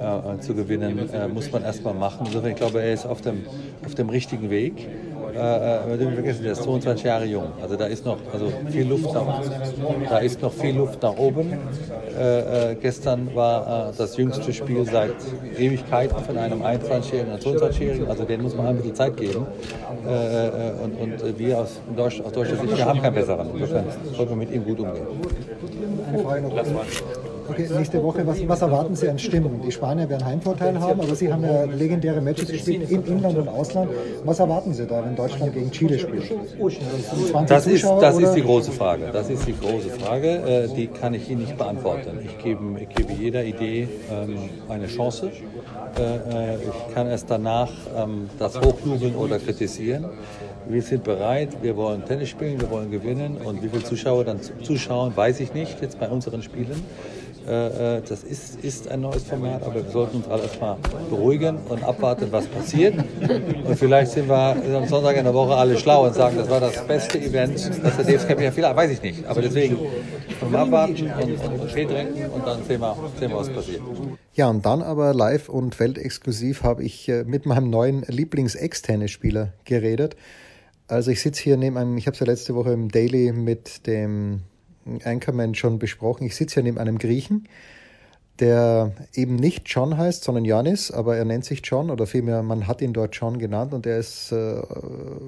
äh, 0.00 0.40
zu 0.40 0.52
gewinnen, 0.52 1.08
äh, 1.12 1.28
muss 1.28 1.52
man 1.52 1.62
erstmal 1.62 1.94
machen. 1.94 2.26
Insofern, 2.26 2.50
ich 2.50 2.56
glaube, 2.56 2.82
er 2.82 2.92
ist 2.92 3.06
auf 3.06 3.20
dem, 3.20 3.46
auf 3.86 3.94
dem 3.94 4.08
richtigen 4.08 4.50
Weg. 4.50 4.88
Äh, 5.34 5.38
äh, 5.38 5.88
wir 5.88 5.96
dürfen 5.96 6.06
nicht 6.06 6.14
vergessen, 6.14 6.42
der 6.42 6.52
ist 6.52 6.62
22 6.62 7.04
Jahre 7.04 7.24
jung. 7.24 7.52
Also 7.62 7.76
da 7.76 7.86
ist 7.86 8.04
noch 8.04 8.18
also 8.32 8.52
viel 8.70 8.88
Luft 8.88 9.12
nach, 9.12 9.42
da 10.08 10.18
ist 10.18 10.42
noch 10.42 10.52
viel 10.52 10.76
Luft 10.76 11.02
nach 11.02 11.16
oben. 11.16 11.52
Äh, 12.18 12.72
äh, 12.72 12.74
gestern 12.74 13.34
war 13.34 13.90
äh, 13.90 13.92
das 13.96 14.16
jüngste 14.16 14.52
Spiel 14.52 14.84
seit 14.84 15.14
Ewigkeiten 15.58 16.22
von 16.24 16.36
einem 16.36 16.62
21-Jährigen 16.62 17.32
und 17.32 17.42
22-Jährigen. 17.42 18.08
Also 18.08 18.24
denen 18.24 18.42
muss 18.42 18.56
man 18.56 18.66
ein 18.66 18.76
bisschen 18.76 18.94
Zeit 18.94 19.16
geben. 19.16 19.46
Äh, 20.06 20.46
äh, 20.46 20.72
und, 20.82 21.20
und 21.22 21.38
wir 21.38 21.58
aus, 21.58 21.80
Deutsch, 21.96 22.20
aus 22.20 22.32
deutscher 22.32 22.56
Sicht, 22.56 22.76
wir 22.76 22.84
haben 22.84 23.00
keinen 23.00 23.14
besseren. 23.14 23.48
Insofern 23.54 23.84
sollten 24.16 24.30
wir 24.30 24.36
mit 24.36 24.52
ihm 24.52 24.64
gut 24.64 24.80
umgehen. 24.80 25.06
Eine 26.08 26.22
Frage 26.22 26.42
noch. 26.42 26.50
Okay, 27.50 27.68
nächste 27.76 28.02
Woche, 28.02 28.24
was, 28.26 28.46
was, 28.46 28.62
erwarten 28.62 28.94
Sie 28.94 29.08
an 29.08 29.18
Stimmung? 29.18 29.60
Die 29.66 29.72
Spanier 29.72 30.08
werden 30.08 30.24
Heimvorteil 30.24 30.78
haben, 30.78 31.00
aber 31.00 31.14
Sie 31.16 31.32
haben 31.32 31.42
ja 31.42 31.64
legendäre 31.64 32.20
Matches 32.20 32.48
gespielt 32.48 32.88
im 32.90 33.04
Inland 33.04 33.38
und 33.38 33.48
Ausland. 33.48 33.90
Was 34.24 34.38
erwarten 34.38 34.72
Sie 34.72 34.86
da, 34.86 35.04
wenn 35.04 35.16
Deutschland 35.16 35.52
gegen 35.52 35.70
Chile 35.70 35.98
spielt? 35.98 36.30
Das 37.48 37.66
ist, 37.66 37.84
das 37.84 38.18
ist 38.18 38.34
die 38.34 38.42
große 38.42 38.70
Frage. 38.70 39.10
Das 39.12 39.28
ist 39.28 39.46
die 39.46 39.56
große 39.58 39.90
Frage. 39.90 40.28
Äh, 40.28 40.68
die 40.68 40.86
kann 40.86 41.14
ich 41.14 41.28
Ihnen 41.28 41.40
nicht 41.40 41.58
beantworten. 41.58 42.18
Ich 42.24 42.38
gebe, 42.38 42.60
ich 42.80 42.88
gebe 42.88 43.12
jeder 43.12 43.44
Idee 43.44 43.88
ähm, 44.10 44.38
eine 44.68 44.86
Chance. 44.86 45.32
Äh, 45.98 46.02
äh, 46.02 46.54
ich 46.56 46.94
kann 46.94 47.08
erst 47.08 47.30
danach 47.30 47.72
ähm, 47.96 48.30
das 48.38 48.60
hochjubeln 48.60 49.16
oder 49.16 49.38
kritisieren. 49.38 50.04
Wir 50.68 50.82
sind 50.82 51.02
bereit, 51.02 51.48
wir 51.62 51.76
wollen 51.76 52.04
Tennis 52.04 52.28
spielen, 52.28 52.60
wir 52.60 52.70
wollen 52.70 52.90
gewinnen 52.90 53.38
und 53.38 53.62
wie 53.62 53.68
viele 53.68 53.82
Zuschauer 53.82 54.24
dann 54.24 54.38
zuschauen, 54.62 55.16
weiß 55.16 55.40
ich 55.40 55.52
nicht 55.52 55.80
jetzt 55.80 55.98
bei 55.98 56.08
unseren 56.08 56.42
Spielen. 56.42 56.84
Äh, 57.50 57.96
äh, 57.96 58.02
das 58.08 58.22
ist, 58.22 58.62
ist 58.62 58.88
ein 58.88 59.00
neues 59.00 59.24
Format, 59.24 59.64
aber 59.64 59.74
wir 59.74 59.90
sollten 59.90 60.18
uns 60.18 60.28
alle 60.28 60.44
erstmal 60.44 60.76
beruhigen 61.08 61.56
und 61.68 61.82
abwarten, 61.82 62.28
was 62.30 62.46
passiert. 62.46 62.94
Und 63.64 63.76
vielleicht 63.76 64.12
sind 64.12 64.28
wir 64.28 64.56
am 64.76 64.86
Sonntag 64.86 65.16
in 65.16 65.24
der 65.24 65.34
Woche 65.34 65.56
alle 65.56 65.76
schlau 65.76 66.06
und 66.06 66.14
sagen, 66.14 66.36
das 66.36 66.48
war 66.48 66.60
das 66.60 66.86
beste 66.86 67.18
Event, 67.18 67.56
das 67.82 67.96
der 67.96 68.04
DFB 68.04 68.40
ja 68.40 68.52
vielleicht, 68.52 68.76
weiß 68.76 68.90
ich 68.92 69.02
nicht. 69.02 69.26
Aber 69.26 69.42
deswegen 69.42 69.78
abwarten 70.52 71.10
und, 71.10 71.60
und 71.60 71.74
Tee 71.74 71.86
trinken 71.86 72.30
und 72.30 72.46
dann 72.46 72.62
sehen 72.62 72.80
wir, 72.80 72.96
sehen 73.18 73.30
wir, 73.30 73.36
was 73.36 73.50
passiert. 73.50 73.82
Ja, 74.34 74.48
und 74.48 74.64
dann 74.64 74.80
aber 74.80 75.12
live 75.12 75.48
und 75.48 75.80
weltexklusiv 75.80 76.62
habe 76.62 76.84
ich 76.84 77.08
äh, 77.08 77.24
mit 77.24 77.46
meinem 77.46 77.68
neuen 77.68 78.02
Lieblings-Ex-Tennisspieler 78.02 79.54
geredet. 79.64 80.14
Also 80.86 81.10
ich 81.10 81.20
sitze 81.20 81.42
hier 81.42 81.56
neben 81.56 81.76
einem, 81.76 81.98
ich 81.98 82.06
habe 82.06 82.14
es 82.14 82.20
ja 82.20 82.26
letzte 82.26 82.54
Woche 82.54 82.70
im 82.70 82.90
Daily 82.90 83.32
mit 83.32 83.88
dem 83.88 84.42
Anchorman 85.04 85.54
schon 85.54 85.78
besprochen. 85.78 86.24
Ich 86.24 86.36
sitze 86.36 86.54
hier 86.54 86.62
neben 86.62 86.78
einem 86.78 86.98
Griechen, 86.98 87.48
der 88.38 88.92
eben 89.14 89.36
nicht 89.36 89.68
John 89.68 89.96
heißt, 89.96 90.24
sondern 90.24 90.44
Janis, 90.44 90.90
aber 90.90 91.16
er 91.16 91.24
nennt 91.24 91.44
sich 91.44 91.60
John 91.64 91.90
oder 91.90 92.06
vielmehr, 92.06 92.42
man 92.42 92.66
hat 92.66 92.80
ihn 92.80 92.92
dort 92.92 93.14
John 93.14 93.38
genannt 93.38 93.74
und 93.74 93.84
der 93.84 93.98
ist 93.98 94.32
äh, 94.32 94.62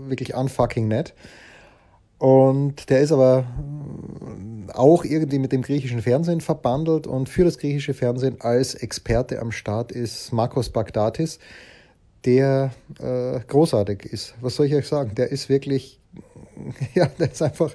wirklich 0.09 0.35
unfucking 0.35 0.89
nett. 0.89 1.15
Und 2.19 2.89
der 2.89 3.01
ist 3.01 3.11
aber 3.11 3.45
auch 4.75 5.05
irgendwie 5.05 5.41
mit 5.41 5.51
dem 5.51 5.63
griechischen 5.63 6.01
Fernsehen 6.03 6.41
verbandelt 6.41 7.07
und 7.07 7.29
für 7.29 7.45
das 7.45 7.59
griechische 7.59 7.95
Fernsehen 7.95 8.41
als 8.41 8.75
Experte 8.75 9.41
am 9.41 9.51
Start 9.51 9.93
ist 9.93 10.33
Marcos 10.33 10.71
Bagdatis 10.71 11.39
der 12.25 12.73
äh, 13.01 13.41
großartig 13.47 14.05
ist. 14.05 14.35
Was 14.41 14.57
soll 14.57 14.67
ich 14.67 14.75
euch 14.75 14.87
sagen? 14.87 15.15
Der 15.15 15.31
ist 15.31 15.49
wirklich, 15.49 15.99
ja, 16.95 17.07
der 17.07 17.33
ist 17.33 17.42
einfach, 17.42 17.75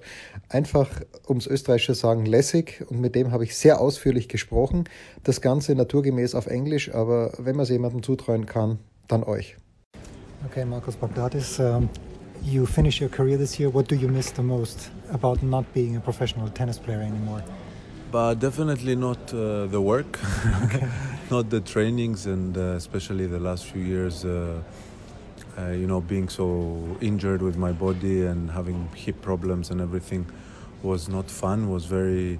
einfach, 0.49 0.89
ums 1.27 1.47
Österreichische 1.47 1.95
sagen, 1.95 2.25
lässig 2.25 2.83
und 2.89 2.99
mit 2.99 3.15
dem 3.15 3.31
habe 3.31 3.43
ich 3.43 3.55
sehr 3.55 3.81
ausführlich 3.81 4.29
gesprochen. 4.29 4.85
Das 5.23 5.41
Ganze 5.41 5.75
naturgemäß 5.75 6.35
auf 6.35 6.47
Englisch, 6.47 6.93
aber 6.93 7.33
wenn 7.37 7.55
man 7.55 7.63
es 7.63 7.69
jemandem 7.69 8.03
zutreuen 8.03 8.45
kann, 8.45 8.79
dann 9.07 9.23
euch. 9.23 9.57
Okay, 10.45 10.65
Markus 10.65 10.95
Bagdatis, 10.95 11.59
um, 11.59 11.89
you 12.43 12.65
finished 12.65 13.01
your 13.01 13.09
career 13.09 13.37
this 13.37 13.57
year. 13.57 13.73
What 13.73 13.89
do 13.89 13.95
you 13.95 14.07
miss 14.07 14.31
the 14.35 14.43
most 14.43 14.91
about 15.11 15.43
not 15.43 15.65
being 15.73 15.97
a 15.97 15.99
professional 15.99 16.49
tennis 16.49 16.77
player 16.77 17.01
anymore? 17.01 17.43
but 18.11 18.39
definitely 18.39 18.95
not 18.95 19.17
uh, 19.33 19.65
the 19.67 19.81
work, 19.81 20.19
not 21.31 21.49
the 21.49 21.61
trainings, 21.61 22.25
and 22.25 22.57
uh, 22.57 22.75
especially 22.75 23.27
the 23.27 23.39
last 23.39 23.65
few 23.65 23.81
years. 23.81 24.23
Uh, 24.23 24.61
uh, 25.57 25.71
you 25.71 25.87
know, 25.87 26.01
being 26.01 26.29
so 26.29 26.97
injured 27.01 27.41
with 27.41 27.57
my 27.57 27.71
body 27.71 28.25
and 28.25 28.51
having 28.51 28.89
hip 28.95 29.21
problems 29.21 29.71
and 29.71 29.81
everything 29.81 30.25
was 30.83 31.09
not 31.09 31.31
fun. 31.31 31.69
Was 31.71 31.85
very, 31.85 32.39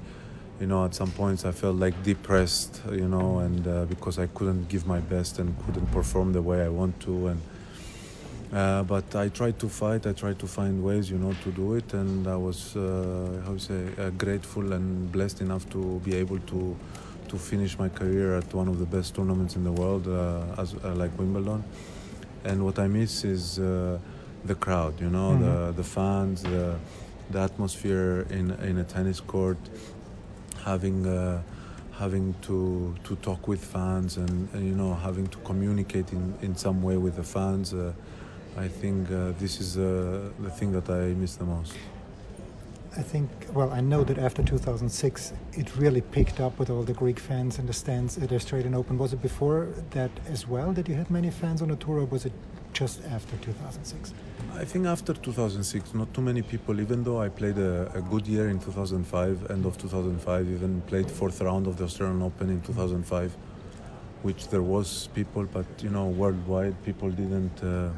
you 0.59 0.67
know, 0.67 0.85
at 0.85 0.93
some 0.93 1.11
points 1.11 1.43
I 1.43 1.51
felt 1.51 1.77
like 1.77 2.03
depressed. 2.03 2.81
You 2.91 3.07
know, 3.07 3.39
and 3.39 3.67
uh, 3.67 3.85
because 3.85 4.19
I 4.19 4.27
couldn't 4.27 4.69
give 4.69 4.85
my 4.85 4.99
best 4.99 5.39
and 5.39 5.55
couldn't 5.65 5.87
perform 5.91 6.33
the 6.33 6.41
way 6.41 6.63
I 6.63 6.69
want 6.69 6.99
to, 7.01 7.27
and 7.27 7.41
uh, 8.53 8.83
but 8.83 9.15
I 9.15 9.29
tried 9.29 9.57
to 9.59 9.67
fight. 9.67 10.05
I 10.05 10.13
tried 10.13 10.37
to 10.39 10.47
find 10.47 10.83
ways, 10.83 11.09
you 11.09 11.17
know, 11.17 11.33
to 11.43 11.51
do 11.51 11.73
it, 11.73 11.93
and 11.93 12.27
I 12.27 12.35
was, 12.35 12.75
uh, 12.77 13.41
how 13.45 13.53
you 13.53 13.59
say, 13.59 13.87
uh, 13.97 14.11
grateful 14.11 14.73
and 14.73 15.11
blessed 15.11 15.41
enough 15.41 15.67
to 15.71 15.99
be 16.05 16.15
able 16.15 16.39
to 16.39 16.77
to 17.29 17.37
finish 17.37 17.77
my 17.77 17.89
career 17.89 18.37
at 18.37 18.53
one 18.53 18.69
of 18.69 18.79
the 18.79 18.85
best 18.85 19.15
tournaments 19.15 19.57
in 19.57 19.63
the 19.63 19.71
world, 19.71 20.07
as 20.57 20.75
like 20.83 21.11
Wimbledon. 21.17 21.63
And 22.47 22.63
what 22.65 22.77
I 22.79 22.87
miss 22.87 23.23
is 23.23 23.59
uh, 23.59 23.99
the 24.45 24.55
crowd, 24.55 24.93
you 24.99 25.09
know, 25.09 25.31
mm-hmm. 25.31 25.45
the 25.45 25.71
the 25.81 25.83
fans, 25.83 26.43
the, 26.43 26.75
the 27.33 27.39
atmosphere 27.39 28.25
in 28.29 28.45
in 28.69 28.77
a 28.77 28.83
tennis 28.83 29.19
court, 29.19 29.61
having 30.63 31.05
having 31.97 32.35
to 32.41 32.95
to 33.03 33.15
talk 33.17 33.47
with 33.47 33.63
fans 33.63 34.17
and, 34.17 34.47
and, 34.53 34.63
you 34.69 34.75
know 34.75 34.93
having 34.93 35.27
to 35.27 35.37
communicate 35.39 36.13
in, 36.13 36.33
in 36.41 36.55
some 36.55 36.83
way 36.83 36.95
with 36.95 37.15
the 37.15 37.23
fans 37.23 37.73
uh, 37.73 37.91
I 38.57 38.67
think 38.67 39.11
uh, 39.11 39.33
this 39.39 39.59
is 39.59 39.77
uh, 39.77 40.29
the 40.39 40.49
thing 40.49 40.71
that 40.71 40.89
I 40.89 41.13
miss 41.13 41.35
the 41.35 41.45
most. 41.45 41.73
I 42.95 43.01
think, 43.01 43.29
well, 43.53 43.71
I 43.71 43.81
know 43.81 44.03
that 44.03 44.17
after 44.17 44.43
2006, 44.43 45.33
it 45.53 45.75
really 45.75 46.01
picked 46.01 46.39
up 46.39 46.57
with 46.57 46.69
all 46.69 46.83
the 46.83 46.93
Greek 46.93 47.19
fans 47.19 47.59
in 47.59 47.65
the 47.65 47.73
stands 47.73 48.17
at 48.17 48.31
Australian 48.31 48.73
Open. 48.73 48.97
Was 48.97 49.13
it 49.13 49.21
before 49.21 49.67
that 49.91 50.11
as 50.27 50.47
well 50.47 50.71
that 50.73 50.87
you 50.87 50.95
had 50.95 51.09
many 51.11 51.29
fans 51.29 51.61
on 51.61 51.69
the 51.69 51.75
tour, 51.75 51.99
or 51.99 52.05
was 52.05 52.25
it 52.25 52.33
just 52.73 53.03
after 53.05 53.35
2006? 53.37 54.13
I 54.53 54.65
think 54.65 54.85
after 54.87 55.13
2006, 55.13 55.93
not 55.93 56.13
too 56.13 56.21
many 56.21 56.41
people, 56.41 56.79
even 56.79 57.03
though 57.03 57.21
I 57.21 57.29
played 57.29 57.57
a, 57.57 57.91
a 57.93 58.01
good 58.01 58.25
year 58.25 58.49
in 58.49 58.59
2005, 58.59 59.51
end 59.51 59.65
of 59.65 59.77
2005, 59.77 60.47
even 60.49 60.81
played 60.81 61.09
fourth 61.11 61.41
round 61.41 61.67
of 61.67 61.77
the 61.77 61.83
Australian 61.83 62.21
Open 62.23 62.49
in 62.49 62.61
2005, 62.61 63.35
which 64.23 64.47
there 64.47 64.63
was 64.63 65.09
people, 65.13 65.43
but, 65.45 65.65
you 65.81 65.89
know, 65.89 66.07
worldwide, 66.07 66.75
people 66.83 67.09
didn't... 67.09 67.63
Uh, 67.63 67.91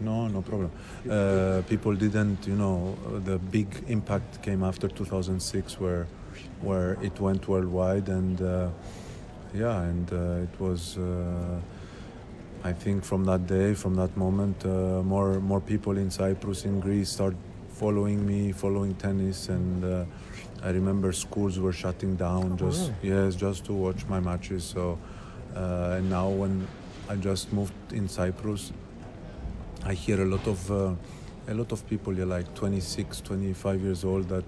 no, 0.00 0.28
no 0.28 0.42
problem. 0.42 0.70
Uh, 1.08 1.62
people 1.68 1.94
didn't, 1.94 2.46
you 2.46 2.54
know, 2.54 2.96
the 3.24 3.38
big 3.38 3.68
impact 3.88 4.42
came 4.42 4.62
after 4.62 4.88
2006, 4.88 5.80
where 5.80 6.06
where 6.60 6.96
it 7.02 7.20
went 7.20 7.46
worldwide, 7.48 8.08
and 8.08 8.40
uh, 8.40 8.70
yeah, 9.54 9.82
and 9.82 10.12
uh, 10.12 10.46
it 10.46 10.60
was. 10.60 10.98
Uh, 10.98 11.60
I 12.66 12.72
think 12.72 13.04
from 13.04 13.26
that 13.26 13.46
day, 13.46 13.74
from 13.74 13.94
that 13.96 14.16
moment, 14.16 14.64
uh, 14.64 15.02
more 15.02 15.40
more 15.40 15.60
people 15.60 15.98
in 15.98 16.10
Cyprus, 16.10 16.64
in 16.64 16.80
Greece, 16.80 17.10
start 17.10 17.36
following 17.68 18.26
me, 18.26 18.52
following 18.52 18.94
tennis, 18.94 19.48
and 19.48 19.84
uh, 19.84 20.04
I 20.62 20.70
remember 20.70 21.12
schools 21.12 21.58
were 21.58 21.74
shutting 21.74 22.16
down 22.16 22.52
oh, 22.54 22.56
just 22.56 22.92
really? 23.02 23.16
yes, 23.16 23.34
just 23.34 23.66
to 23.66 23.74
watch 23.74 24.06
my 24.06 24.18
matches. 24.18 24.64
So, 24.64 24.98
and 25.54 26.08
now 26.08 26.30
when 26.30 26.66
I 27.10 27.16
just 27.16 27.52
moved 27.52 27.92
in 27.92 28.08
Cyprus, 28.08 28.72
I 29.86 29.94
hear 29.94 30.22
a 30.22 30.24
lot 30.24 30.46
of 30.46 30.70
uh, 30.70 30.94
a 31.46 31.54
lot 31.54 31.72
of 31.72 31.86
people, 31.88 32.16
yeah, 32.16 32.24
like 32.24 32.54
26, 32.54 33.20
25 33.20 33.80
years 33.82 34.04
old, 34.04 34.28
that 34.30 34.44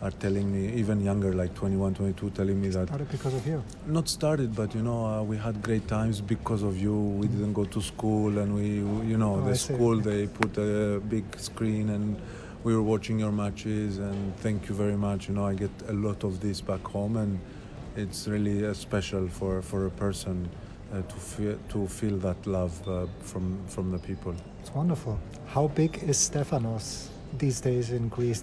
are 0.00 0.12
telling 0.12 0.52
me, 0.52 0.72
even 0.74 1.00
younger, 1.00 1.32
like 1.32 1.52
21, 1.54 1.94
22, 1.94 2.30
telling 2.30 2.60
me 2.60 2.68
that 2.68 2.86
started 2.86 3.10
because 3.10 3.34
of 3.34 3.44
you. 3.44 3.62
Not 3.86 4.08
started, 4.08 4.54
but 4.54 4.72
you 4.74 4.82
know, 4.82 5.04
uh, 5.04 5.22
we 5.24 5.36
had 5.36 5.60
great 5.62 5.88
times 5.88 6.20
because 6.20 6.62
of 6.62 6.80
you. 6.80 6.94
We 6.94 7.26
didn't 7.26 7.54
go 7.54 7.64
to 7.64 7.82
school, 7.82 8.38
and 8.38 8.54
we, 8.54 8.66
you 9.10 9.16
know, 9.16 9.36
oh, 9.36 9.44
the 9.44 9.50
I 9.50 9.54
school 9.54 9.96
they 10.00 10.28
put 10.28 10.56
a 10.58 11.00
big 11.00 11.24
screen 11.38 11.88
and 11.90 12.16
we 12.64 12.74
were 12.74 12.82
watching 12.82 13.18
your 13.18 13.32
matches 13.32 13.98
and 13.98 14.36
thank 14.38 14.68
you 14.68 14.74
very 14.74 14.96
much 14.96 15.28
you 15.28 15.34
know 15.34 15.46
i 15.46 15.54
get 15.54 15.70
a 15.88 15.92
lot 15.92 16.24
of 16.24 16.40
this 16.40 16.60
back 16.60 16.82
home 16.82 17.16
and 17.16 17.38
it's 17.96 18.26
really 18.26 18.66
uh, 18.66 18.74
special 18.74 19.28
for 19.28 19.62
for 19.62 19.86
a 19.86 19.90
person 19.90 20.48
uh, 20.92 21.02
to 21.02 21.16
feel 21.16 21.58
to 21.68 21.86
feel 21.86 22.16
that 22.18 22.46
love 22.46 22.88
uh, 22.88 23.06
from 23.20 23.58
from 23.68 23.90
the 23.90 23.98
people 23.98 24.34
it's 24.68 24.76
wonderful. 24.76 25.18
How 25.46 25.68
big 25.68 26.02
is 26.02 26.18
Stefanos 26.18 27.08
these 27.38 27.58
days 27.58 27.90
in 27.90 28.08
Greece? 28.08 28.42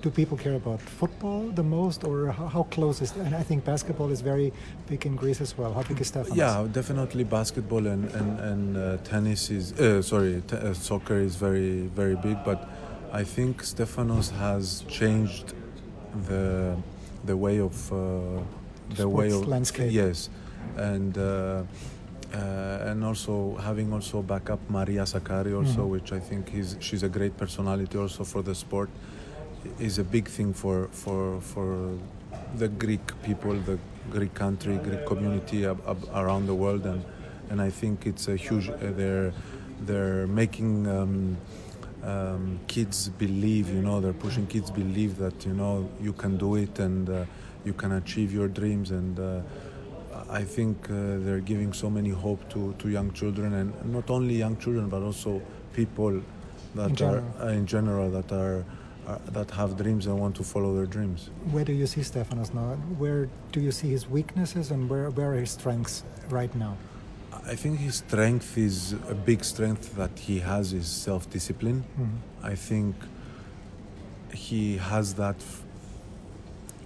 Do 0.00 0.10
people 0.10 0.38
care 0.38 0.54
about 0.54 0.80
football 0.80 1.50
the 1.50 1.62
most, 1.62 2.02
or 2.02 2.32
how, 2.32 2.62
close 2.70 3.02
is? 3.02 3.12
And 3.12 3.34
I 3.34 3.42
think 3.42 3.64
basketball 3.64 4.10
is 4.10 4.22
very 4.22 4.54
big 4.88 5.04
in 5.04 5.16
Greece 5.16 5.42
as 5.42 5.58
well. 5.58 5.74
How 5.74 5.82
big 5.82 6.00
is 6.00 6.10
Stefanos? 6.10 6.34
Yeah, 6.34 6.66
definitely 6.72 7.24
basketball 7.24 7.86
and 7.86 8.10
and, 8.12 8.40
and 8.40 8.76
uh, 8.76 8.96
tennis 9.04 9.50
is 9.50 9.72
uh, 9.74 10.00
sorry, 10.00 10.42
uh, 10.50 10.72
soccer 10.72 11.18
is 11.18 11.36
very 11.36 11.88
very 11.94 12.16
big. 12.16 12.38
But 12.42 12.66
I 13.12 13.24
think 13.24 13.62
Stefanos 13.62 14.30
has 14.30 14.84
changed 14.88 15.52
the 16.28 16.76
the 17.24 17.36
way 17.36 17.60
of 17.60 17.92
uh, 17.92 17.96
the 18.90 19.02
Sports 19.02 19.14
way 19.14 19.30
of 19.30 19.46
landscape. 19.46 19.92
Yes, 19.92 20.30
and 20.76 21.16
uh, 21.18 21.62
uh, 22.34 22.90
and 22.90 23.04
also 23.04 23.56
having 23.56 23.92
also 23.92 24.22
backup 24.22 24.58
Maria 24.68 25.06
Sakari 25.06 25.54
also, 25.54 25.82
mm-hmm. 25.82 25.90
which 25.90 26.12
I 26.12 26.18
think 26.18 26.52
is 26.54 26.76
she's 26.80 27.02
a 27.02 27.08
great 27.08 27.36
personality 27.36 27.96
also 27.98 28.24
for 28.24 28.42
the 28.42 28.54
sport, 28.54 28.90
is 29.78 29.98
a 29.98 30.04
big 30.04 30.28
thing 30.28 30.52
for 30.52 30.88
for 30.92 31.40
for 31.40 31.96
the 32.56 32.68
Greek 32.68 33.22
people, 33.22 33.54
the 33.54 33.78
Greek 34.10 34.34
country, 34.34 34.76
Greek 34.78 35.06
community 35.06 35.66
ab- 35.66 35.82
ab- 35.86 36.08
around 36.14 36.46
the 36.46 36.54
world, 36.54 36.84
and 36.84 37.04
and 37.50 37.60
I 37.60 37.70
think 37.70 38.06
it's 38.06 38.28
a 38.28 38.36
huge. 38.36 38.68
Uh, 38.68 38.76
they're 38.80 39.32
they're 39.80 40.26
making. 40.26 40.86
Um, 40.86 41.36
um, 42.04 42.60
kids 42.68 43.08
believe, 43.08 43.68
you 43.68 43.82
know, 43.82 44.00
they're 44.00 44.12
pushing 44.12 44.46
kids 44.46 44.70
believe 44.70 45.16
that 45.18 45.44
you 45.44 45.52
know 45.52 45.90
you 46.00 46.12
can 46.12 46.36
do 46.36 46.54
it, 46.54 46.78
and 46.78 47.10
uh, 47.10 47.24
you 47.64 47.72
can 47.72 47.92
achieve 47.92 48.32
your 48.32 48.48
dreams 48.48 48.90
and. 48.90 49.18
Uh, 50.28 50.32
I 50.32 50.44
think 50.44 50.76
uh, 50.90 51.18
they're 51.18 51.40
giving 51.40 51.72
so 51.72 51.90
many 51.90 52.10
hope 52.10 52.48
to, 52.50 52.74
to 52.78 52.88
young 52.88 53.12
children, 53.12 53.52
and 53.54 53.92
not 53.92 54.10
only 54.10 54.34
young 54.34 54.56
children, 54.58 54.88
but 54.88 55.02
also 55.02 55.40
people 55.72 56.22
that 56.74 57.00
In 57.00 57.06
are 57.06 57.22
uh, 57.40 57.48
in 57.48 57.66
general 57.66 58.10
that 58.10 58.32
are, 58.32 58.64
are 59.06 59.20
that 59.32 59.50
have 59.52 59.76
dreams 59.76 60.06
and 60.06 60.18
want 60.18 60.34
to 60.36 60.42
follow 60.44 60.74
their 60.76 60.86
dreams. 60.86 61.30
Where 61.50 61.64
do 61.64 61.72
you 61.72 61.86
see 61.86 62.02
Stefanos 62.02 62.52
now? 62.54 62.74
Where 62.98 63.28
do 63.52 63.60
you 63.60 63.72
see 63.72 63.88
his 63.90 64.08
weaknesses 64.08 64.70
and 64.70 64.88
where, 64.90 65.10
where 65.10 65.32
are 65.32 65.40
his 65.40 65.50
strengths 65.52 66.02
right 66.28 66.54
now? 66.54 66.76
I 67.46 67.54
think 67.54 67.78
his 67.78 67.96
strength 67.96 68.58
is 68.58 68.94
a 69.08 69.14
big 69.14 69.44
strength 69.44 69.94
that 69.96 70.18
he 70.18 70.40
has 70.40 70.72
is 70.72 70.88
self-discipline. 70.88 71.84
I 72.42 72.54
think 72.56 72.96
he 74.34 74.76
has 74.78 75.14
that 75.14 75.36
f- 75.36 75.62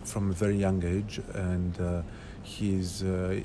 from 0.04 0.30
a 0.30 0.34
very 0.34 0.56
young 0.56 0.84
age, 0.84 1.20
and 1.34 1.80
uh, 1.80 2.02
he's 2.60 3.02
uh, 3.02 3.40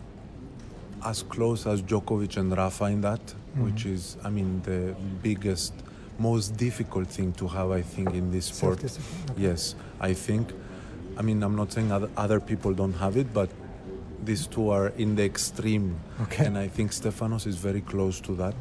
as 1.03 1.23
close 1.23 1.65
as 1.67 1.81
Djokovic 1.81 2.37
and 2.37 2.55
Rafa 2.57 2.85
in 2.85 3.01
that, 3.01 3.21
which 3.57 3.85
is, 3.85 4.17
I 4.23 4.29
mean, 4.29 4.61
the 4.63 4.95
biggest, 5.21 5.73
most 6.17 6.57
difficult 6.57 7.07
thing 7.07 7.31
to 7.33 7.47
have, 7.47 7.69
I 7.71 7.81
think, 7.81 8.13
in 8.13 8.31
this 8.31 8.45
sport. 8.47 8.83
Okay. 8.83 8.93
Yes, 9.37 9.75
I 9.99 10.13
think. 10.13 10.51
I 11.17 11.21
mean, 11.21 11.43
I'm 11.43 11.55
not 11.55 11.71
saying 11.71 11.91
other, 11.91 12.09
other 12.17 12.39
people 12.39 12.73
don't 12.73 12.93
have 12.93 13.15
it, 13.17 13.33
but 13.33 13.49
these 14.23 14.47
two 14.47 14.69
are 14.71 14.87
in 14.97 15.15
the 15.15 15.23
extreme, 15.23 15.87
Okay. 16.23 16.45
and 16.45 16.57
I 16.57 16.67
think 16.67 16.91
Stefanos 16.91 17.45
is 17.45 17.55
very 17.57 17.81
close 17.81 18.19
to 18.21 18.35
that. 18.35 18.55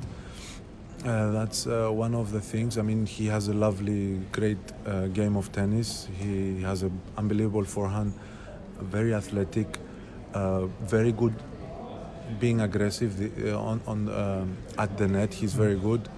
Uh, 1.05 1.31
that's 1.33 1.67
uh, 1.67 1.89
one 1.91 2.15
of 2.15 2.33
the 2.33 2.41
things. 2.41 2.77
I 2.79 2.83
mean, 2.83 3.07
he 3.07 3.27
has 3.27 3.49
a 3.49 3.55
lovely, 3.55 4.21
great 4.33 4.59
uh, 4.87 5.07
game 5.09 5.37
of 5.37 5.51
tennis. 5.53 6.09
He 6.19 6.61
has 6.63 6.83
an 6.83 6.93
unbelievable 7.17 7.65
forehand, 7.65 8.13
very 8.81 9.13
athletic, 9.15 9.79
very 10.81 11.13
good 11.13 11.35
being 12.41 12.61
aggressive 12.61 13.13
uh, 13.47 13.59
on, 13.59 13.81
on 13.87 14.09
um, 14.09 14.57
at 14.79 14.97
the 14.99 15.09
net. 15.09 15.35
He's 15.35 15.55
very 15.55 15.77
good. 15.77 16.09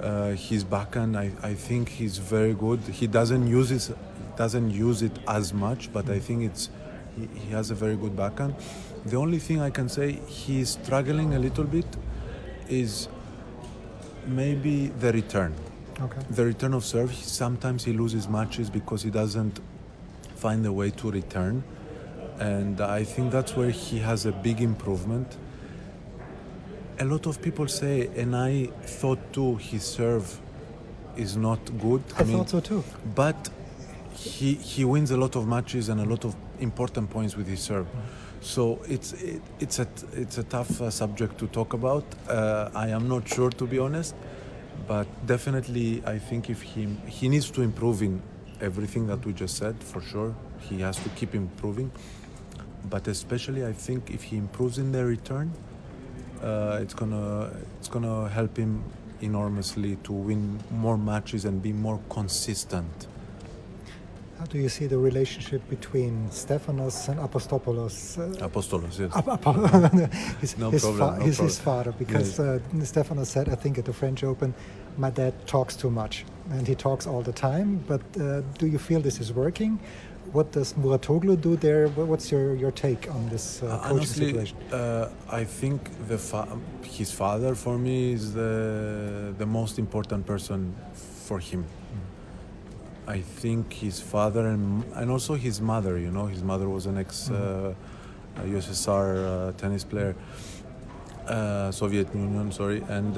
Uh, 0.00 0.30
his 0.32 0.62
backhand, 0.62 1.16
I, 1.16 1.32
I 1.42 1.54
think 1.54 1.88
he's 1.88 2.18
very 2.18 2.54
good. 2.54 2.80
He 2.80 3.06
doesn't 3.06 3.46
use 3.46 3.70
it, 3.70 3.96
doesn't 4.36 4.70
use 4.70 5.02
it 5.02 5.18
as 5.26 5.54
much, 5.54 5.92
but 5.92 6.10
I 6.10 6.18
think 6.18 6.44
it's 6.44 6.68
he, 7.16 7.26
he 7.38 7.50
has 7.50 7.70
a 7.70 7.74
very 7.74 7.96
good 7.96 8.14
backhand. 8.14 8.54
The 9.06 9.16
only 9.16 9.38
thing 9.38 9.60
I 9.60 9.70
can 9.70 9.88
say 9.88 10.12
he's 10.26 10.70
struggling 10.70 11.34
a 11.34 11.38
little 11.38 11.64
bit 11.64 11.86
is 12.68 13.08
maybe 14.26 14.88
the 14.88 15.12
return. 15.12 15.54
Okay. 16.00 16.20
The 16.28 16.44
return 16.44 16.74
of 16.74 16.84
serve. 16.84 17.14
Sometimes 17.14 17.84
he 17.84 17.92
loses 17.94 18.28
matches 18.28 18.68
because 18.68 19.02
he 19.02 19.10
doesn't 19.10 19.60
find 20.34 20.66
a 20.66 20.72
way 20.72 20.90
to 20.90 21.10
return, 21.10 21.64
and 22.38 22.80
I 22.80 23.04
think 23.04 23.32
that's 23.32 23.56
where 23.56 23.70
he 23.70 23.98
has 23.98 24.26
a 24.26 24.32
big 24.32 24.60
improvement. 24.60 25.36
A 26.98 27.04
lot 27.04 27.26
of 27.26 27.42
people 27.42 27.68
say, 27.68 28.08
and 28.16 28.34
I 28.34 28.66
thought 28.82 29.32
too, 29.32 29.56
his 29.56 29.84
serve 29.84 30.40
is 31.16 31.36
not 31.36 31.60
good. 31.78 32.02
I, 32.18 32.24
mean, 32.24 32.38
thought 32.38 32.50
so 32.50 32.60
too. 32.60 32.84
But 33.14 33.50
he 34.12 34.54
he 34.54 34.84
wins 34.84 35.10
a 35.10 35.16
lot 35.16 35.36
of 35.36 35.46
matches 35.46 35.88
and 35.88 36.00
a 36.00 36.04
lot 36.04 36.24
of 36.24 36.34
important 36.60 37.10
points 37.10 37.36
with 37.36 37.46
his 37.46 37.60
serve. 37.60 37.86
So 38.40 38.80
it's 38.88 39.12
it, 39.14 39.42
it's 39.60 39.78
a 39.78 39.86
it's 40.12 40.38
a 40.38 40.42
tough 40.44 40.80
uh, 40.80 40.90
subject 40.90 41.38
to 41.38 41.46
talk 41.48 41.72
about. 41.72 42.04
Uh, 42.28 42.70
I 42.74 42.88
am 42.88 43.08
not 43.08 43.28
sure 43.28 43.50
to 43.50 43.66
be 43.66 43.78
honest, 43.78 44.14
but 44.86 45.06
definitely 45.26 46.02
I 46.06 46.18
think 46.18 46.48
if 46.48 46.62
he 46.62 46.88
he 47.06 47.28
needs 47.28 47.50
to 47.50 47.62
improve 47.62 48.02
in 48.02 48.22
everything 48.60 49.06
that 49.06 49.24
we 49.26 49.32
just 49.32 49.56
said 49.56 49.76
for 49.82 50.00
sure. 50.00 50.34
He 50.60 50.80
has 50.80 50.96
to 50.96 51.08
keep 51.10 51.34
improving, 51.34 51.90
but 52.90 53.08
especially 53.08 53.64
I 53.64 53.72
think 53.72 54.10
if 54.10 54.22
he 54.22 54.36
improves 54.36 54.78
in 54.78 54.92
the 54.92 55.04
return, 55.04 55.50
uh, 56.42 56.78
it's 56.82 56.94
gonna 56.94 57.50
it's 57.78 57.88
gonna 57.88 58.28
help 58.28 58.56
him 58.56 58.82
enormously 59.20 59.96
to 60.04 60.12
win 60.12 60.60
more 60.70 60.98
matches 60.98 61.44
and 61.44 61.62
be 61.62 61.72
more 61.72 62.00
consistent. 62.10 63.06
How 64.38 64.44
do 64.44 64.58
you 64.58 64.68
see 64.68 64.86
the 64.86 64.98
relationship 64.98 65.66
between 65.70 66.28
Stefanos 66.28 67.08
and 67.08 67.18
Apostopoulos? 67.20 68.18
Uh, 68.18 68.46
Apostolos, 68.46 68.98
yes. 68.98 69.10
Ap- 69.16 69.28
Ap- 69.28 70.12
his, 70.40 70.58
No 70.58 70.70
his, 70.70 70.82
problem, 70.82 71.18
no 71.18 71.24
his, 71.24 71.38
his 71.38 71.58
father, 71.58 71.92
because 71.92 72.38
uh, 72.38 72.58
Stefanos 72.74 73.26
said, 73.26 73.48
I 73.48 73.54
think 73.54 73.78
at 73.78 73.86
the 73.86 73.94
French 73.94 74.22
Open, 74.24 74.52
my 74.98 75.08
dad 75.08 75.32
talks 75.46 75.74
too 75.74 75.90
much, 75.90 76.26
and 76.50 76.68
he 76.68 76.74
talks 76.74 77.06
all 77.06 77.22
the 77.22 77.32
time. 77.32 77.82
But 77.88 78.02
uh, 78.20 78.42
do 78.58 78.66
you 78.66 78.78
feel 78.78 79.00
this 79.00 79.20
is 79.20 79.32
working? 79.32 79.78
What 80.32 80.52
does 80.52 80.74
Muratoglu 80.74 81.40
do 81.40 81.56
there? 81.56 81.88
What's 81.88 82.30
your, 82.30 82.54
your 82.54 82.70
take 82.70 83.08
on 83.10 83.28
this 83.28 83.62
uh, 83.62 83.78
coaching 83.78 83.96
Honestly, 83.96 84.26
situation? 84.26 84.56
uh, 84.72 85.08
I 85.30 85.44
think 85.44 85.90
the 86.08 86.18
fa- 86.18 86.58
his 86.82 87.12
father 87.12 87.54
for 87.54 87.78
me 87.78 88.12
is 88.12 88.32
the 88.34 89.34
the 89.38 89.46
most 89.46 89.78
important 89.78 90.26
person 90.26 90.74
for 91.28 91.38
him. 91.38 91.64
I 93.08 93.20
think 93.20 93.72
his 93.72 94.00
father 94.00 94.46
and 94.48 94.84
and 94.94 95.10
also 95.10 95.34
his 95.34 95.60
mother. 95.60 95.98
You 95.98 96.10
know, 96.10 96.26
his 96.26 96.42
mother 96.42 96.68
was 96.68 96.86
an 96.86 96.98
ex 96.98 97.30
uh, 97.30 97.74
USSR 98.42 99.06
uh, 99.16 99.52
tennis 99.52 99.84
player, 99.84 100.14
uh, 101.28 101.70
Soviet 101.70 102.12
Union. 102.14 102.52
Sorry, 102.52 102.82
and. 102.88 103.16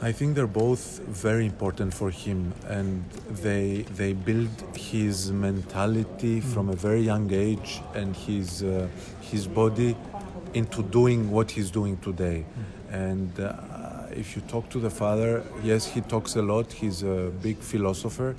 I 0.00 0.12
think 0.12 0.36
they're 0.36 0.46
both 0.46 1.00
very 1.08 1.44
important 1.44 1.92
for 1.92 2.10
him, 2.10 2.52
and 2.68 3.04
they 3.42 3.84
they 3.96 4.12
build 4.12 4.50
his 4.76 5.32
mentality 5.32 6.40
from 6.40 6.68
a 6.68 6.76
very 6.76 7.00
young 7.02 7.32
age 7.32 7.80
and 7.94 8.14
his 8.14 8.62
uh, 8.62 8.86
his 9.20 9.48
body 9.48 9.96
into 10.54 10.82
doing 10.84 11.30
what 11.30 11.50
he's 11.50 11.70
doing 11.70 11.96
today. 11.98 12.44
And 12.90 13.38
uh, 13.40 14.06
if 14.12 14.36
you 14.36 14.42
talk 14.42 14.68
to 14.70 14.78
the 14.78 14.90
father, 14.90 15.42
yes, 15.64 15.84
he 15.86 16.00
talks 16.00 16.36
a 16.36 16.42
lot. 16.42 16.72
He's 16.72 17.02
a 17.02 17.32
big 17.42 17.58
philosopher, 17.58 18.36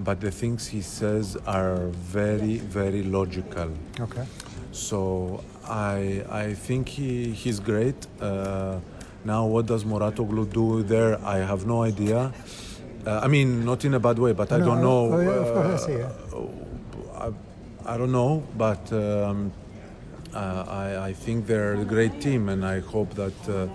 but 0.00 0.20
the 0.20 0.32
things 0.32 0.66
he 0.66 0.82
says 0.82 1.36
are 1.46 1.86
very 2.16 2.58
very 2.58 3.04
logical. 3.04 3.70
Okay. 4.00 4.24
So 4.72 5.44
I 5.64 6.24
I 6.28 6.54
think 6.54 6.88
he 6.88 7.30
he's 7.30 7.60
great. 7.60 8.06
Uh, 8.20 8.80
now 9.24 9.46
what 9.46 9.66
does 9.66 9.84
Moratoglu 9.84 10.52
do 10.52 10.82
there? 10.82 11.18
I 11.24 11.38
have 11.38 11.66
no 11.66 11.82
idea. 11.82 12.32
Uh, 13.06 13.20
I 13.22 13.28
mean, 13.28 13.64
not 13.64 13.84
in 13.84 13.94
a 13.94 14.00
bad 14.00 14.18
way, 14.18 14.32
but 14.32 14.52
I 14.52 14.58
don't 14.58 14.80
know. 14.80 15.12
oh, 15.12 15.20
yeah, 15.20 15.30
of 15.30 15.54
course, 15.54 15.82
I 15.82 15.86
see, 15.86 16.02
uh, 16.02 17.32
I, 17.86 17.94
I 17.94 17.96
don't 17.96 18.12
know, 18.12 18.44
but 18.56 18.92
um, 18.92 19.52
uh, 20.34 20.64
I, 20.68 21.08
I 21.08 21.12
think 21.12 21.46
they're 21.46 21.74
a 21.74 21.84
great 21.84 22.20
team, 22.20 22.48
and 22.48 22.64
I 22.64 22.78
hope 22.80 23.14
that 23.14 23.48
uh, 23.48 23.66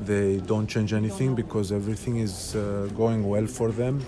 they 0.00 0.38
don't 0.38 0.66
change 0.66 0.92
anything 0.92 1.34
because 1.34 1.72
everything 1.72 2.18
is 2.18 2.54
uh, 2.54 2.88
going 2.94 3.26
well 3.26 3.46
for 3.46 3.72
them. 3.72 4.04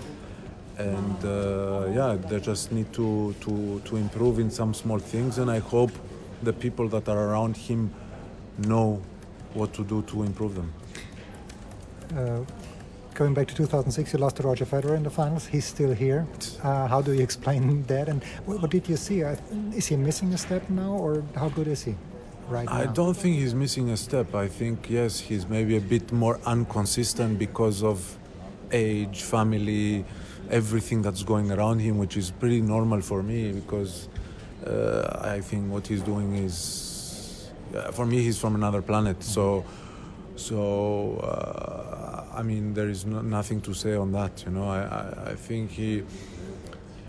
And 0.77 1.25
uh, 1.25 1.87
yeah, 1.91 2.17
they 2.29 2.39
just 2.39 2.71
need 2.71 2.93
to, 2.93 3.33
to, 3.41 3.81
to 3.83 3.95
improve 3.95 4.37
in 4.37 4.51
some 4.51 4.75
small 4.75 4.99
things, 4.99 5.39
and 5.39 5.49
I 5.49 5.57
hope 5.59 5.91
the 6.43 6.53
people 6.53 6.87
that 6.89 7.09
are 7.09 7.17
around 7.29 7.57
him 7.57 7.91
know 8.59 9.01
what 9.55 9.73
to 9.73 9.83
do 9.83 10.03
to 10.03 10.21
improve 10.21 10.53
them. 10.53 10.71
Uh, 12.15 12.43
going 13.13 13.33
back 13.33 13.47
to 13.47 13.55
2006, 13.55 14.13
you 14.13 14.19
lost 14.19 14.37
to 14.37 14.43
Roger 14.43 14.65
Federer 14.65 14.95
in 14.95 15.03
the 15.03 15.09
finals. 15.09 15.47
He's 15.47 15.65
still 15.65 15.93
here. 15.93 16.25
Uh, 16.63 16.87
how 16.87 17.01
do 17.01 17.13
you 17.13 17.21
explain 17.21 17.83
that? 17.87 18.07
And 18.09 18.23
what, 18.45 18.61
what 18.61 18.71
did 18.71 18.87
you 18.87 18.97
see? 18.97 19.23
Uh, 19.23 19.35
Is 19.75 19.87
he 19.87 19.95
missing 19.95 20.33
a 20.33 20.37
step 20.37 20.69
now, 20.69 20.93
or 20.93 21.23
how 21.35 21.49
good 21.49 21.67
is 21.67 21.83
he 21.83 21.95
right 22.49 22.65
now? 22.65 22.73
I 22.73 22.85
don't 22.85 23.15
think 23.15 23.37
he's 23.37 23.55
missing 23.55 23.89
a 23.89 23.97
step. 23.97 24.35
I 24.35 24.47
think 24.47 24.89
yes, 24.89 25.19
he's 25.19 25.47
maybe 25.47 25.77
a 25.77 25.81
bit 25.81 26.11
more 26.11 26.39
inconsistent 26.47 27.39
because 27.39 27.83
of 27.83 28.17
age, 28.71 29.23
family, 29.23 30.05
everything 30.49 31.01
that's 31.01 31.23
going 31.23 31.51
around 31.51 31.79
him, 31.79 31.97
which 31.97 32.17
is 32.17 32.31
pretty 32.31 32.61
normal 32.61 33.01
for 33.01 33.23
me 33.23 33.51
because 33.51 34.07
uh, 34.65 35.19
I 35.21 35.41
think 35.41 35.71
what 35.71 35.87
he's 35.87 36.01
doing 36.01 36.35
is, 36.35 37.49
uh, 37.75 37.91
for 37.91 38.05
me, 38.05 38.21
he's 38.21 38.37
from 38.37 38.55
another 38.55 38.81
planet. 38.81 39.23
So, 39.23 39.65
so 40.35 41.17
uh, 41.17 41.86
I 42.37 42.43
mean, 42.43 42.75
there 42.75 42.87
is 42.87 43.03
no, 43.03 43.21
nothing 43.21 43.61
to 43.61 43.73
say 43.73 43.95
on 43.95 44.11
that. 44.11 44.43
You 44.45 44.51
know, 44.51 44.69
I, 44.69 44.81
I, 44.81 45.31
I 45.31 45.35
think 45.35 45.71
he 45.71 46.03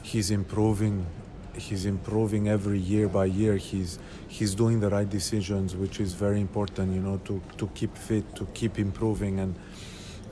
he's 0.03 0.31
improving 0.31 1.07
he's 1.55 1.85
improving 1.85 2.49
every 2.49 2.79
year 2.79 3.09
by 3.09 3.27
year. 3.27 3.59
He's 3.59 3.99
he's 4.27 4.55
doing 4.55 4.81
the 4.81 4.89
right 4.89 5.09
decisions 5.09 5.77
which 5.77 6.01
is 6.01 6.15
very 6.15 6.41
important 6.41 6.95
you 6.95 7.03
know 7.03 7.19
to 7.27 7.43
to 7.59 7.67
keep 7.75 7.95
fit 7.97 8.35
to 8.37 8.47
keep 8.55 8.79
improving 8.79 9.39
and 9.39 9.55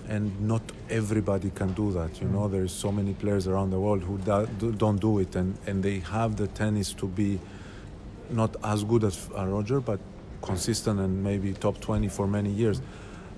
and 0.09 0.41
not 0.41 0.63
everybody 0.89 1.51
can 1.51 1.75
do 1.75 1.93
that 1.93 2.19
you 2.23 2.29
know. 2.29 2.49
There's 2.49 2.73
so 2.73 2.91
many 2.91 3.13
players 3.13 3.47
around 3.47 3.71
the 3.71 3.81
world 3.81 4.03
who 4.03 4.17
do, 4.17 4.49
do- 4.59 4.73
don't 4.73 4.99
do 4.99 5.19
it 5.19 5.37
and 5.37 5.59
and 5.67 5.83
they 5.83 5.99
have 5.99 6.37
the 6.37 6.47
tennis 6.47 6.95
to 6.95 7.07
be 7.07 7.39
not 8.31 8.57
as 8.65 8.83
good 8.83 9.05
as 9.05 9.29
uh, 9.37 9.47
Roger 9.47 9.81
but 9.81 10.01
consistent 10.41 11.01
and 11.01 11.23
maybe 11.23 11.53
top 11.53 11.81
20 11.81 12.09
for 12.09 12.27
many 12.27 12.51
years. 12.51 12.81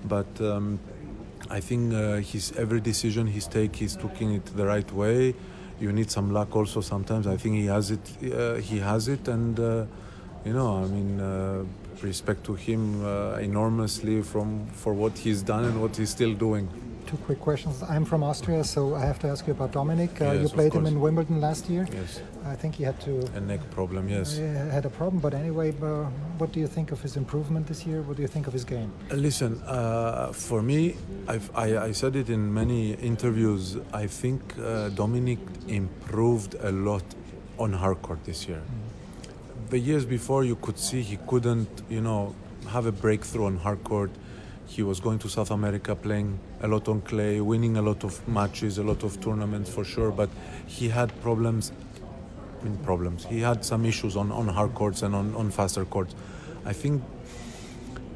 But 0.05 0.41
um, 0.41 0.79
I 1.51 1.61
think 1.61 1.95
uh, 1.95 2.17
his 2.17 2.53
every 2.57 2.81
decision 2.81 3.27
he's 3.27 3.47
take 3.47 3.77
he's 3.77 3.97
taking 3.97 4.35
it 4.35 4.47
the 4.57 4.67
right 4.67 4.91
way 4.93 5.35
you 5.81 5.93
need 5.93 6.11
some 6.11 6.33
luck 6.33 6.55
also 6.57 6.81
sometimes. 6.81 7.27
I 7.27 7.37
think 7.37 7.57
he 7.57 7.67
has 7.67 7.91
it. 7.91 8.01
Uh, 8.23 8.55
he 8.57 8.79
has 8.79 9.09
it, 9.09 9.29
and 9.29 9.59
uh, 9.59 9.85
you 10.45 10.53
know, 10.53 10.85
I 10.85 10.87
mean, 10.87 11.21
uh, 11.21 11.65
respect 12.03 12.45
to 12.45 12.55
him 12.55 13.05
uh, 13.05 13.37
enormously 13.37 14.23
from 14.23 14.67
for 14.73 14.93
what 14.93 15.19
he's 15.19 15.43
done 15.43 15.65
and 15.65 15.81
what 15.81 15.97
he's 15.97 16.11
still 16.11 16.35
doing. 16.35 16.69
Two 17.09 17.17
quick 17.25 17.41
questions. 17.41 17.83
I'm 17.89 18.05
from 18.05 18.23
Austria, 18.23 18.63
so 18.63 18.95
I 18.95 19.01
have 19.07 19.19
to 19.21 19.29
ask 19.29 19.47
you 19.47 19.55
about 19.55 19.73
Dominic. 19.73 20.21
Uh, 20.21 20.25
Yes, 20.25 20.43
you 20.43 20.49
played 20.51 20.75
him 20.75 20.85
in 20.85 21.01
Wimbledon 21.01 21.41
last 21.41 21.71
year. 21.71 21.89
Yes, 21.91 22.21
I 22.45 22.55
think 22.55 22.75
he 22.75 22.85
had 22.85 23.01
to 23.07 23.13
a 23.35 23.41
neck 23.41 23.63
problem. 23.71 24.11
Yes. 24.11 24.39
uh, 24.39 24.43
had 24.71 24.85
a 24.85 24.91
problem, 24.91 25.19
but 25.19 25.33
anyway, 25.33 25.71
uh, 25.71 26.05
what 26.37 26.53
do 26.53 26.61
you 26.61 26.67
think 26.67 26.93
of 26.93 27.01
his 27.01 27.17
improvement 27.17 27.67
this 27.67 27.87
year? 27.87 28.03
What 28.03 28.17
do 28.17 28.23
you 28.23 28.29
think 28.29 28.47
of 28.47 28.53
his 28.53 28.65
game? 28.65 28.93
Listen, 29.11 29.53
uh, 29.67 30.33
for 30.35 30.61
me, 30.61 30.97
I've, 31.27 31.51
I, 31.55 31.79
I 31.89 31.93
said 31.93 32.15
it 32.15 32.29
in 32.29 32.53
many 32.53 32.93
interviews. 33.11 33.79
I 33.95 34.07
think 34.07 34.41
uh, 34.59 34.91
Dominic 34.91 35.39
improved 35.67 36.57
a 36.61 36.73
lot 36.73 37.05
on 37.59 37.73
hardcourt 37.73 38.23
this 38.25 38.47
year. 38.47 38.61
The 39.71 39.79
years 39.79 40.05
before, 40.05 40.45
you 40.45 40.57
could 40.57 40.79
see 40.79 41.01
he 41.01 41.17
couldn't, 41.27 41.71
you 41.89 42.03
know, 42.03 42.35
have 42.69 42.85
a 42.85 42.93
breakthrough 42.93 43.47
on 43.47 43.59
hardcourt. 43.61 44.11
He 44.69 44.83
was 44.83 45.01
going 45.01 45.19
to 45.21 45.29
South 45.29 45.51
America, 45.51 45.97
playing 45.97 46.39
a 46.61 46.69
lot 46.69 46.89
on 46.89 47.01
clay, 47.01 47.41
winning 47.41 47.77
a 47.77 47.83
lot 47.83 48.05
of 48.05 48.27
matches, 48.29 48.79
a 48.79 48.83
lot 48.85 49.03
of 49.03 49.21
tournaments 49.21 49.69
for 49.71 49.85
sure. 49.85 50.13
But 50.13 50.31
he 50.67 50.89
had 50.89 51.11
problems 51.23 51.73
I 52.61 52.65
mean, 52.65 52.77
problems. 52.79 53.25
He 53.25 53.41
had 53.41 53.65
some 53.65 53.85
issues 53.85 54.17
on, 54.17 54.31
on 54.33 54.49
hard 54.49 54.75
courts 54.75 55.03
and 55.03 55.15
on, 55.15 55.35
on 55.35 55.51
faster 55.51 55.85
courts. 55.85 56.15
I 56.65 56.73
think 56.73 57.03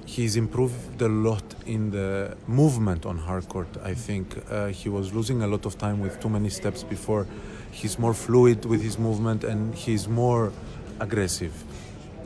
he's 0.05 0.37
improved 0.37 1.01
a 1.01 1.09
lot 1.09 1.43
in 1.65 1.91
the 1.91 2.37
movement 2.47 3.07
on 3.07 3.19
hard 3.19 3.49
court. 3.49 3.69
I 3.83 3.95
think 3.95 4.37
uh, 4.51 4.67
he 4.67 4.89
was 4.89 5.13
losing 5.13 5.43
a 5.43 5.47
lot 5.47 5.65
of 5.65 5.79
time 5.79 6.01
with 6.01 6.21
too 6.21 6.29
many 6.29 6.51
steps 6.51 6.83
before. 6.83 7.27
He's 7.71 7.99
more 7.99 8.15
fluid 8.15 8.65
with 8.67 8.83
his 8.83 8.99
movement 8.99 9.45
and 9.45 9.75
he's 9.75 10.09
more 10.09 10.53
aggressive, 11.01 11.55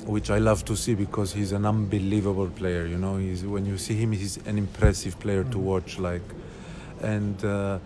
which 0.06 0.30
I 0.30 0.38
love 0.38 0.64
to 0.66 0.76
see 0.76 0.94
because 0.94 1.32
he's 1.32 1.52
an 1.52 1.66
unbelievable 1.66 2.48
player. 2.48 2.86
You 2.86 2.98
know, 2.98 3.16
he's 3.16 3.44
when 3.44 3.66
you 3.66 3.78
see 3.78 3.94
him, 3.94 4.12
he's 4.12 4.38
an 4.46 4.58
impressive 4.58 5.18
player 5.20 5.44
to 5.44 5.58
watch. 5.58 5.98
Like, 5.98 6.22
and. 7.02 7.44
Uh, 7.44 7.78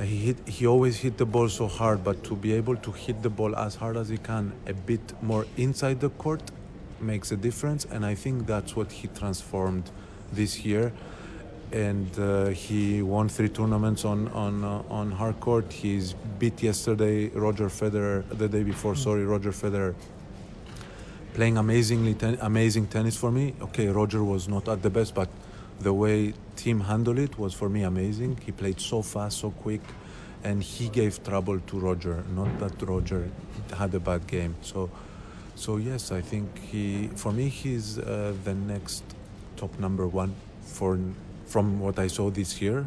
he 0.00 0.16
hit, 0.16 0.48
he 0.48 0.66
always 0.66 0.98
hit 0.98 1.18
the 1.18 1.26
ball 1.26 1.48
so 1.50 1.66
hard, 1.66 2.02
but 2.02 2.24
to 2.24 2.34
be 2.34 2.54
able 2.54 2.76
to 2.76 2.92
hit 2.92 3.22
the 3.22 3.28
ball 3.28 3.54
as 3.54 3.74
hard 3.74 3.96
as 3.96 4.08
he 4.08 4.16
can, 4.16 4.52
a 4.66 4.72
bit 4.72 5.22
more 5.22 5.46
inside 5.58 6.00
the 6.00 6.08
court, 6.08 6.40
makes 6.98 7.30
a 7.32 7.36
difference. 7.36 7.84
And 7.84 8.06
I 8.06 8.14
think 8.14 8.46
that's 8.46 8.74
what 8.74 8.90
he 8.90 9.08
transformed 9.08 9.90
this 10.32 10.64
year. 10.64 10.92
And 11.72 12.18
uh, 12.18 12.46
he 12.46 13.02
won 13.02 13.28
three 13.28 13.48
tournaments 13.48 14.04
on 14.04 14.28
on 14.28 14.64
uh, 14.64 14.82
on 14.90 15.10
hard 15.10 15.40
court. 15.40 15.72
He's 15.72 16.14
beat 16.38 16.62
yesterday 16.62 17.28
Roger 17.28 17.68
Federer, 17.68 18.24
the 18.28 18.48
day 18.48 18.62
before. 18.62 18.94
Sorry, 18.94 19.24
Roger 19.24 19.52
Federer. 19.52 19.94
Playing 21.34 21.56
amazingly, 21.56 22.14
ten, 22.14 22.36
amazing 22.42 22.86
tennis 22.88 23.16
for 23.16 23.30
me. 23.30 23.54
Okay, 23.62 23.88
Roger 23.88 24.22
was 24.22 24.48
not 24.48 24.68
at 24.68 24.82
the 24.82 24.90
best, 24.90 25.14
but 25.14 25.28
the 25.80 25.92
way 25.92 26.34
team 26.56 26.80
handled 26.80 27.18
it 27.18 27.38
was 27.38 27.54
for 27.54 27.68
me 27.70 27.82
amazing. 27.84 28.38
He 28.44 28.52
played 28.52 28.80
so 28.80 29.00
fast, 29.00 29.38
so 29.38 29.50
quick, 29.50 29.80
and 30.44 30.62
he 30.62 30.88
gave 30.90 31.24
trouble 31.24 31.58
to 31.58 31.78
Roger. 31.78 32.22
Not 32.36 32.58
that 32.58 32.82
Roger 32.86 33.30
had 33.78 33.94
a 33.94 34.00
bad 34.00 34.26
game. 34.26 34.56
So, 34.60 34.90
so 35.54 35.78
yes, 35.78 36.12
I 36.12 36.20
think 36.20 36.46
he. 36.70 37.08
For 37.16 37.32
me, 37.32 37.48
he's 37.48 37.98
uh, 37.98 38.34
the 38.44 38.54
next 38.54 39.02
top 39.56 39.78
number 39.78 40.06
one 40.06 40.34
for 40.60 40.98
from 41.46 41.80
what 41.80 41.98
I 41.98 42.08
saw 42.08 42.28
this 42.30 42.60
year. 42.60 42.86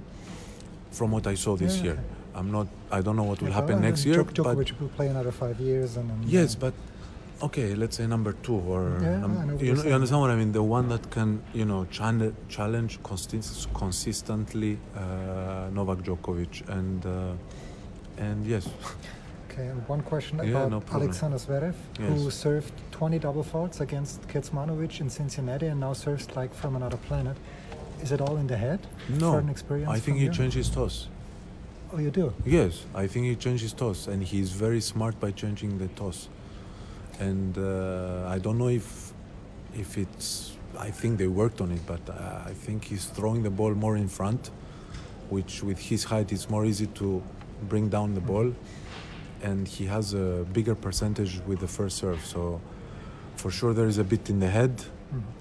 From 0.91 1.12
what 1.12 1.25
I 1.25 1.34
saw 1.36 1.55
this 1.58 1.77
Yeah, 1.77 1.84
year. 1.84 1.99
I'm 2.36 2.51
not. 2.51 2.67
I 2.91 3.01
don't 3.01 3.15
know 3.15 3.23
what 3.23 3.41
will 3.41 3.49
Yeah, 3.49 3.55
happen 3.55 3.75
well, 3.77 3.89
next 3.89 4.05
year. 4.05 4.23
Djok- 4.23 4.43
but 4.43 4.55
Djokovic 4.58 4.79
will 4.79 4.89
play 4.89 5.08
another 5.08 5.31
five 5.31 5.60
years, 5.60 5.97
and, 5.97 6.10
Yes, 6.25 6.53
but 6.55 6.73
okay, 7.41 7.76
let's 7.76 7.98
say 7.98 8.08
number 8.08 8.34
two, 8.43 8.56
or 8.56 8.98
Yeah, 9.02 9.24
um, 9.24 9.38
I 9.38 9.63
you, 9.63 9.74
know, 9.74 9.84
you 9.84 9.93
understand 9.93 10.21
what 10.21 10.30
I 10.32 10.36
mean. 10.36 10.52
The 10.52 10.63
one 10.63 10.89
that 10.89 11.10
can, 11.12 11.41
you 11.54 11.65
know, 11.65 11.86
challenge, 11.91 12.34
challenge 12.50 13.00
consist- 13.04 13.74
consistently 13.74 14.78
uh, 14.95 15.69
Novak 15.74 16.00
Djokovic, 16.00 16.67
and 16.69 17.06
uh, 17.06 17.34
and 18.17 18.45
yes, 18.45 18.67
Okay, 19.52 19.67
and 19.67 19.88
one 19.88 20.02
question 20.02 20.38
Yeah, 20.39 20.65
about 20.65 20.71
no. 20.71 20.84
Alexander 20.91 21.38
Zverev, 21.38 21.76
who 21.98 22.30
served 22.30 22.74
20 22.91 23.19
double 23.19 23.43
faults 23.43 23.80
against 23.80 24.28
Kecmanovic 24.28 25.00
in 25.00 25.10
Cincinnati 25.10 25.67
and 25.67 25.80
now 25.80 25.93
serves 25.93 26.36
like 26.36 26.54
from 26.54 26.76
another 26.76 26.98
planet. 26.98 27.38
Is 28.02 28.12
it 28.12 28.19
all 28.19 28.36
in 28.36 28.48
the 28.48 28.58
head? 28.58 28.80
no, 29.08 29.41
I 29.88 30.00
think 30.00 30.17
he 30.17 30.26
you? 30.26 30.32
changed 30.32 30.58
his 30.58 30.69
toss. 30.69 31.08
Oh, 31.93 32.00
you 32.00 32.12
do? 32.12 32.34
Yes, 32.45 32.86
I 32.93 33.08
think 33.08 33.28
he 33.28 33.36
changed 33.36 33.63
his 33.63 33.71
toss, 33.71 34.08
and 34.08 34.21
he's 34.21 34.52
very 34.52 34.82
smart 34.82 35.17
by 35.21 35.32
changing 35.32 35.78
the 35.78 35.88
toss. 35.88 36.28
And 37.19 37.58
uh, 37.58 38.28
I 38.28 38.39
don't 38.39 38.58
know 38.58 38.69
if 38.69 39.13
if 39.73 39.97
it's. 39.97 40.54
I 40.78 40.91
think 40.91 41.17
they 41.17 41.28
worked 41.28 41.62
on 41.62 41.71
it, 41.71 41.82
but 41.88 42.01
uh, 42.10 42.41
I 42.45 42.54
think 42.54 42.84
he's 42.86 43.06
throwing 43.06 43.43
the 43.43 43.49
ball 43.49 43.73
more 43.73 43.95
in 43.95 44.10
front, 44.10 44.51
which 45.30 45.63
with 45.63 45.80
his 45.80 46.04
height 46.04 46.34
it's 46.34 46.49
more 46.49 46.65
easy 46.65 46.88
to 46.88 47.23
bring 47.69 47.88
down 47.88 48.13
the 48.13 48.21
ball, 48.21 48.54
and 49.41 49.65
he 49.67 49.86
has 49.86 50.13
a 50.13 50.45
bigger 50.51 50.75
percentage 50.75 51.39
with 51.47 51.60
the 51.60 51.67
first 51.67 51.97
serve. 51.97 52.25
So 52.25 52.60
for 53.38 53.51
sure 53.51 53.73
there 53.73 53.88
is 53.88 53.97
a 53.97 54.04
bit 54.04 54.30
in 54.30 54.39
the 54.41 54.49
head, 54.49 54.84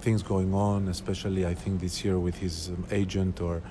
things 0.00 0.22
going 0.22 0.54
on, 0.54 0.86
especially 0.88 1.44
I 1.44 1.54
think 1.54 1.80
this 1.80 2.04
year 2.04 2.18
with 2.18 2.36
his 2.36 2.68
um, 2.68 2.84
agent 2.90 3.40
or. 3.40 3.62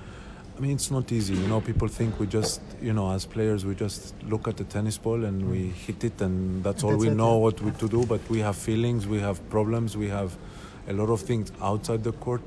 I 0.55 0.59
mean, 0.59 0.71
it's 0.75 0.91
not 0.91 1.11
easy. 1.11 1.33
You 1.33 1.47
know, 1.47 1.61
people 1.61 1.87
think 1.87 2.19
we 2.19 2.27
just, 2.27 2.61
you 2.81 2.93
know, 2.93 3.11
as 3.11 3.25
players, 3.25 3.65
we 3.65 3.73
just 3.73 4.13
look 4.23 4.47
at 4.47 4.55
the 4.57 4.63
tennis 4.63 4.97
ball 4.97 5.25
and 5.25 5.49
we 5.49 5.69
hit 5.69 6.03
it, 6.03 6.21
and 6.21 6.63
that's 6.63 6.83
all 6.83 6.91
That's 6.91 7.01
we 7.01 7.09
it, 7.09 7.15
know 7.15 7.37
what 7.37 7.59
we 7.61 7.71
to 7.71 7.87
do. 7.89 8.05
But 8.05 8.21
we 8.29 8.39
have 8.39 8.55
feelings, 8.55 9.07
we 9.07 9.19
have 9.19 9.37
problems, 9.49 9.97
we 9.97 10.09
have 10.09 10.35
a 10.87 10.93
lot 10.93 11.09
of 11.09 11.21
things 11.21 11.51
outside 11.61 12.03
the 12.03 12.11
court, 12.13 12.41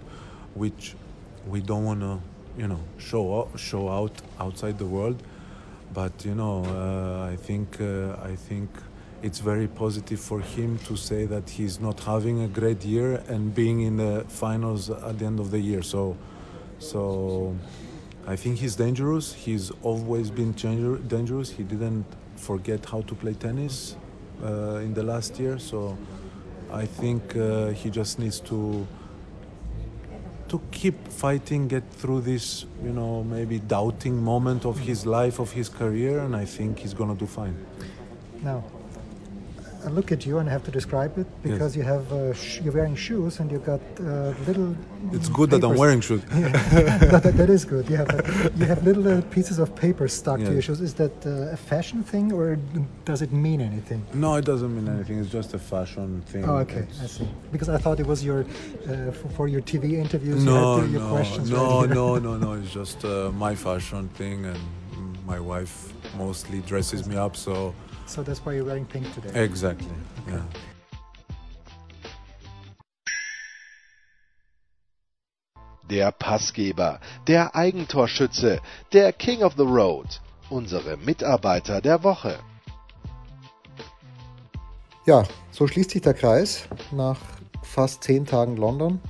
which 0.54 0.94
we 1.48 1.60
don't 1.60 1.84
want 1.84 2.00
to, 2.00 2.20
you 2.56 2.68
know, 2.68 2.78
show 2.98 3.22
o- 3.32 3.48
show 3.56 3.88
out 3.88 4.12
outside 4.38 4.78
the 4.78 4.86
world. 4.86 5.20
But 5.92 6.24
you 6.24 6.34
know, 6.34 6.64
uh, 6.64 7.32
I 7.32 7.36
think 7.36 7.80
uh, 7.80 8.16
I 8.22 8.36
think 8.36 8.70
it's 9.22 9.40
very 9.40 9.66
positive 9.66 10.20
for 10.20 10.40
him 10.40 10.78
to 10.86 10.96
say 10.96 11.26
that 11.26 11.50
he's 11.50 11.80
not 11.80 12.00
having 12.00 12.42
a 12.42 12.48
great 12.48 12.84
year 12.84 13.22
and 13.28 13.52
being 13.54 13.80
in 13.80 13.96
the 13.96 14.24
finals 14.28 14.90
at 14.90 15.18
the 15.18 15.24
end 15.24 15.40
of 15.40 15.50
the 15.50 15.58
year. 15.58 15.82
So, 15.82 16.16
so 16.78 17.56
I 18.26 18.34
think 18.36 18.58
he's 18.58 18.74
dangerous. 18.76 19.32
He's 19.32 19.70
always 19.82 20.30
been 20.30 20.52
danger- 20.52 20.98
dangerous. 20.98 21.50
He 21.50 21.62
didn't 21.62 22.06
forget 22.36 22.84
how 22.86 23.02
to 23.02 23.14
play 23.14 23.34
tennis 23.34 23.96
uh, 24.42 24.80
in 24.86 24.94
the 24.94 25.02
last 25.02 25.38
year. 25.38 25.58
So 25.58 25.96
I 26.72 26.86
think 26.86 27.36
uh, 27.36 27.68
he 27.68 27.90
just 27.90 28.18
needs 28.18 28.40
to 28.40 28.86
to 30.48 30.60
keep 30.70 31.08
fighting, 31.08 31.66
get 31.66 31.82
through 31.90 32.20
this, 32.20 32.66
you 32.84 32.92
know, 32.92 33.24
maybe 33.24 33.58
doubting 33.58 34.22
moment 34.22 34.64
of 34.64 34.78
his 34.78 35.04
life, 35.04 35.40
of 35.40 35.50
his 35.50 35.68
career, 35.68 36.20
and 36.20 36.36
I 36.36 36.44
think 36.44 36.78
he's 36.78 36.94
gonna 36.94 37.16
do 37.16 37.26
fine. 37.26 37.56
Now, 38.44 38.62
I 39.86 39.90
look 39.90 40.10
at 40.10 40.26
you 40.26 40.38
and 40.38 40.48
I 40.48 40.52
have 40.52 40.64
to 40.64 40.72
describe 40.72 41.16
it 41.16 41.28
because 41.44 41.76
you 41.76 41.84
have 41.84 42.12
uh, 42.12 42.34
sh- 42.34 42.60
you're 42.62 42.72
wearing 42.74 42.96
shoes 42.96 43.38
and 43.40 43.50
you 43.52 43.58
got 43.58 43.80
uh, 44.00 44.34
little. 44.48 44.74
It's 45.12 45.28
good 45.28 45.50
that 45.50 45.62
I'm 45.62 45.76
wearing 45.76 46.00
shoes. 46.00 46.22
that, 46.24 47.22
that- 47.24 47.36
that 47.36 47.50
is 47.50 47.64
good. 47.64 47.88
You 47.88 47.96
have 48.02 48.10
uh, 48.10 48.50
you 48.60 48.66
have 48.66 48.82
little 48.84 49.06
uh, 49.06 49.22
pieces 49.36 49.58
of 49.60 49.68
paper 49.76 50.08
stuck 50.08 50.38
to 50.40 50.52
your 50.52 50.62
shoes. 50.62 50.80
Is 50.80 50.94
that 50.94 51.14
uh, 51.24 51.54
a 51.56 51.56
fashion 51.56 52.02
thing 52.02 52.32
or 52.32 52.58
does 53.04 53.22
it 53.22 53.32
mean 53.32 53.60
anything? 53.60 54.00
No, 54.12 54.34
it 54.34 54.44
doesn't 54.44 54.72
mean 54.76 54.88
anything. 54.92 55.20
It's 55.20 55.30
just 55.30 55.54
a 55.54 55.58
fashion 55.58 56.22
thing. 56.32 56.44
Oh, 56.48 56.56
okay, 56.64 56.78
It's- 56.88 57.02
I 57.04 57.06
see. 57.06 57.28
Because 57.52 57.68
I 57.68 57.78
thought 57.78 58.00
it 58.00 58.06
was 58.06 58.24
your 58.24 58.40
uh, 58.40 59.12
for, 59.18 59.28
for 59.36 59.46
your 59.48 59.62
TV 59.62 59.84
interviews. 60.04 60.44
No, 60.44 60.76
you 60.78 60.80
had 60.80 60.88
uh, 60.88 60.92
your 60.96 61.00
no, 61.02 61.10
questions. 61.16 61.50
no, 61.50 61.80
right 61.80 61.90
no, 61.90 62.18
no, 62.26 62.32
no. 62.36 62.50
It's 62.54 62.72
just 62.72 63.04
uh, 63.04 63.30
my 63.46 63.54
fashion 63.54 64.08
thing, 64.20 64.46
and 64.46 64.60
my 65.32 65.38
wife 65.38 65.92
mostly 66.18 66.58
dresses 66.70 67.06
me 67.06 67.16
up. 67.16 67.36
So 67.36 67.72
So 68.06 68.22
that's 68.22 68.40
why 68.46 68.54
you're 68.54 68.64
wearing 68.64 68.86
pink 68.86 69.12
today. 69.14 69.44
exactly, 69.44 69.88
yeah. 70.28 70.42
Der 75.88 76.10
Passgeber, 76.12 77.00
der 77.26 77.54
Eigentorschütze, 77.54 78.60
der 78.92 79.12
King 79.12 79.42
of 79.42 79.54
the 79.56 79.62
Road, 79.62 80.20
unsere 80.50 80.96
Mitarbeiter 80.96 81.80
der 81.80 82.02
Woche. 82.02 82.38
Ja, 85.04 85.24
so 85.52 85.66
schließt 85.68 85.90
sich 85.90 86.02
der 86.02 86.14
Kreis 86.14 86.68
nach 86.90 87.18
fast 87.62 88.02
zehn 88.02 88.26
Tagen 88.26 88.56
London. 88.56 89.00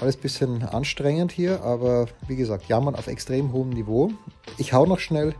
Alles 0.00 0.16
ein 0.16 0.22
bisschen 0.22 0.62
anstrengend 0.62 1.32
hier, 1.32 1.62
aber 1.62 2.06
wie 2.26 2.36
gesagt, 2.36 2.68
jammern 2.68 2.94
auf 2.94 3.06
extrem 3.06 3.52
hohem 3.52 3.70
Niveau. 3.70 4.10
Ich 4.58 4.72
hau 4.72 4.84
noch 4.84 4.98
schnell 4.98 5.34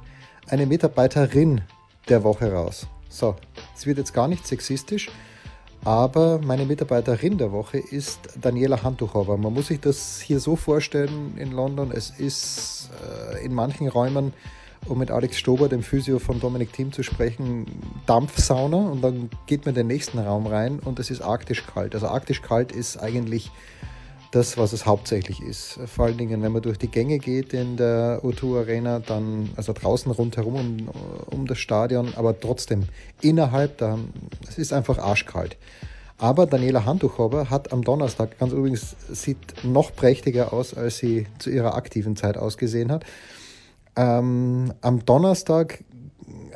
eine 0.49 0.64
Mitarbeiterin 0.64 1.62
der 2.09 2.25
Woche 2.25 2.53
raus. 2.53 2.87
So, 3.09 3.37
es 3.77 3.87
wird 3.87 3.99
jetzt 3.99 4.12
gar 4.12 4.29
nicht 4.29 4.47
sexistisch, 4.47 5.11
aber 5.85 6.38
meine 6.38 6.64
Mitarbeiterin 6.64 7.38
der 7.38 7.53
Woche 7.53 7.79
ist 7.79 8.21
Daniela 8.40 8.83
Handtuchowa. 8.83 9.37
Man 9.37 9.53
muss 9.53 9.69
sich 9.69 9.81
das 9.81 10.21
hier 10.21 10.40
so 10.40 10.57
vorstellen 10.57 11.37
in 11.37 11.53
London. 11.53 11.93
Es 11.93 12.11
ist 12.11 12.90
äh, 13.35 13.45
in 13.45 13.55
manchen 13.55 13.88
Räumen 13.88 14.33
um 14.87 14.99
mit 14.99 15.11
Alex 15.11 15.38
Stober, 15.38 15.69
dem 15.69 15.83
Physio 15.83 16.19
von 16.19 16.40
Dominik 16.40 16.73
Thiem, 16.73 16.93
zu 16.93 17.03
sprechen, 17.03 17.67
Dampfsauna 18.07 18.77
und 18.77 19.03
dann 19.03 19.31
geht 19.47 19.64
man 19.64 19.71
in 19.71 19.77
den 19.77 19.87
nächsten 19.87 20.19
Raum 20.19 20.47
rein 20.47 20.79
und 20.79 20.99
es 20.99 21.11
ist 21.11 21.21
arktisch 21.23 21.64
kalt. 21.67 21.95
Also 21.95 22.09
arktisch 22.09 22.43
kalt 22.43 22.73
ist 22.73 22.99
eigentlich 22.99 23.51
das, 24.35 24.59
was 24.59 24.73
es 24.73 24.87
hauptsächlich 24.87 25.40
ist. 25.40 25.79
Vor 25.87 26.07
allen 26.07 26.18
Dingen, 26.18 26.42
wenn 26.42 26.53
man 26.53 26.62
durch 26.62 26.79
die 26.79 26.88
Gänge 26.88 27.18
geht 27.18 27.53
in 27.53 27.77
der 27.77 28.20
O2 28.23 28.59
Arena, 28.61 28.99
dann, 28.99 29.51
also 29.57 29.73
draußen 29.73 30.11
rundherum 30.11 30.55
um, 30.55 30.88
um 31.31 31.47
das 31.47 31.59
Stadion, 31.59 32.12
aber 32.16 32.38
trotzdem 32.38 32.85
innerhalb, 33.20 33.79
da, 33.79 33.99
es 34.49 34.59
ist 34.59 34.73
einfach 34.73 34.99
arschkalt. 34.99 35.57
Aber 36.18 36.47
Daniela 36.47 36.85
Handtuchhober 36.85 37.51
hat 37.51 37.73
am 37.73 37.83
Donnerstag, 37.83 38.38
ganz 38.38 38.53
übrigens, 38.53 38.97
sieht 39.11 39.64
noch 39.64 39.94
prächtiger 39.94 40.53
aus, 40.53 40.75
als 40.75 40.99
sie 40.99 41.27
zu 41.38 41.51
ihrer 41.51 41.75
aktiven 41.75 42.16
Zeit 42.16 42.37
ausgesehen 42.37 42.90
hat. 42.90 43.05
Ähm, 43.97 44.73
am 44.81 45.05
Donnerstag, 45.05 45.85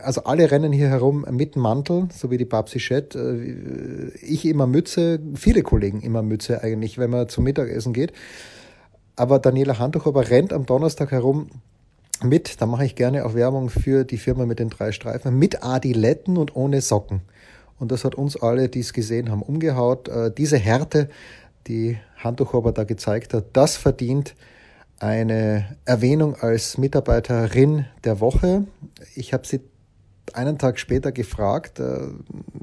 also 0.02 0.24
alle 0.24 0.50
rennen 0.50 0.72
hier 0.72 0.88
herum 0.88 1.24
mit 1.30 1.56
Mantel, 1.56 2.08
so 2.14 2.30
wie 2.30 2.38
die 2.38 2.44
Babsi 2.44 2.78
Chat. 2.78 3.14
Äh, 3.14 4.10
ich 4.22 4.44
immer 4.46 4.66
Mütze, 4.66 5.20
viele 5.34 5.62
Kollegen 5.62 6.00
immer 6.00 6.22
Mütze 6.22 6.62
eigentlich, 6.62 6.98
wenn 6.98 7.10
man 7.10 7.28
zum 7.28 7.44
Mittagessen 7.44 7.92
geht. 7.92 8.12
Aber 9.16 9.38
Daniela 9.38 9.78
Handtuchhober 9.78 10.30
rennt 10.30 10.52
am 10.52 10.66
Donnerstag 10.66 11.10
herum 11.10 11.48
mit, 12.22 12.60
da 12.60 12.66
mache 12.66 12.84
ich 12.84 12.94
gerne 12.94 13.24
auch 13.24 13.34
Werbung 13.34 13.70
für 13.70 14.04
die 14.04 14.18
Firma 14.18 14.44
mit 14.46 14.58
den 14.58 14.70
drei 14.70 14.92
Streifen, 14.92 15.38
mit 15.38 15.62
Adiletten 15.62 16.36
und 16.36 16.56
ohne 16.56 16.80
Socken. 16.80 17.20
Und 17.78 17.92
das 17.92 18.04
hat 18.04 18.16
uns 18.16 18.36
alle, 18.36 18.68
die 18.68 18.80
es 18.80 18.92
gesehen 18.92 19.30
haben, 19.30 19.42
umgehaut. 19.42 20.08
Äh, 20.08 20.32
diese 20.36 20.58
Härte, 20.58 21.08
die 21.66 21.98
Handtuchhober 22.16 22.72
da 22.72 22.84
gezeigt 22.84 23.34
hat, 23.34 23.44
das 23.52 23.76
verdient 23.76 24.34
eine 24.98 25.76
Erwähnung 25.84 26.34
als 26.34 26.76
Mitarbeiterin 26.76 27.86
der 28.04 28.20
Woche. 28.20 28.66
Ich 29.14 29.32
habe 29.32 29.46
sie 29.46 29.60
einen 30.34 30.58
Tag 30.58 30.78
später 30.78 31.12
gefragt, 31.12 31.80
äh, 31.80 32.08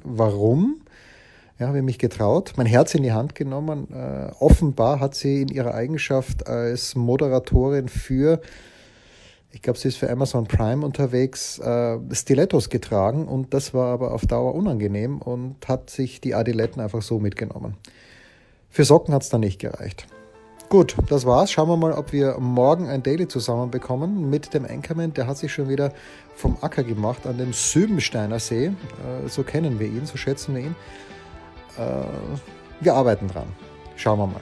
warum. 0.04 0.82
Ja, 1.58 1.68
habe 1.68 1.78
ich 1.78 1.84
mich 1.86 2.00
getraut, 2.00 2.54
mein 2.58 2.66
Herz 2.66 2.96
in 2.96 3.04
die 3.04 3.14
Hand 3.14 3.34
genommen. 3.34 3.88
Äh, 3.94 4.32
offenbar 4.40 5.00
hat 5.00 5.16
sie 5.16 5.42
in 5.42 5.48
ihrer 5.48 5.74
Eigenschaft 5.74 6.48
als 6.48 6.96
Moderatorin 6.96 7.88
für, 7.88 8.42
ich 9.52 9.62
glaube, 9.62 9.80
sie 9.80 9.88
ist 9.88 9.96
für 9.96 10.10
Amazon 10.10 10.48
Prime 10.48 10.86
unterwegs, 10.86 11.58
äh, 11.60 11.98
Stilettos 12.12 12.70
getragen 12.70 13.26
und 13.30 13.54
das 13.54 13.74
war 13.74 13.94
aber 13.94 14.14
auf 14.14 14.26
Dauer 14.26 14.54
unangenehm 14.54 15.22
und 15.22 15.66
hat 15.66 15.90
sich 15.90 16.20
die 16.20 16.36
Adiletten 16.36 16.82
einfach 16.82 17.02
so 17.02 17.20
mitgenommen. 17.20 17.78
Für 18.70 18.84
Socken 18.84 19.14
hat 19.14 19.24
es 19.24 19.30
dann 19.30 19.40
nicht 19.40 19.60
gereicht. 19.60 20.08
Gut, 20.70 20.96
das 21.10 21.26
war's. 21.26 21.52
Schauen 21.52 21.70
wir 21.70 21.78
mal, 21.78 21.94
ob 21.94 22.12
wir 22.12 22.38
morgen 22.40 22.90
ein 22.90 23.04
Daily 23.04 23.28
zusammen 23.28 23.70
bekommen 23.70 24.30
mit 24.30 24.54
dem 24.54 24.66
Anchorman. 24.66 25.14
Der 25.14 25.28
hat 25.28 25.38
sich 25.38 25.54
schon 25.54 25.70
wieder 25.70 25.94
vom 26.36 26.58
Acker 26.62 26.84
gemacht 26.84 27.28
an 27.28 27.38
dem 27.38 27.54
Sübensteiner 27.54 28.40
See. 28.40 28.66
Äh, 28.66 28.74
so 29.28 29.44
kennen 29.44 29.80
wir 29.80 29.88
ihn, 29.88 30.06
so 30.06 30.18
schätzen 30.18 30.56
wir 30.56 30.64
ihn. 30.64 30.76
Äh, 31.78 32.06
wir 32.82 32.94
arbeiten 32.96 33.28
dran. 33.28 33.48
Schauen 33.96 34.20
wir 34.20 34.28
mal. 34.28 34.42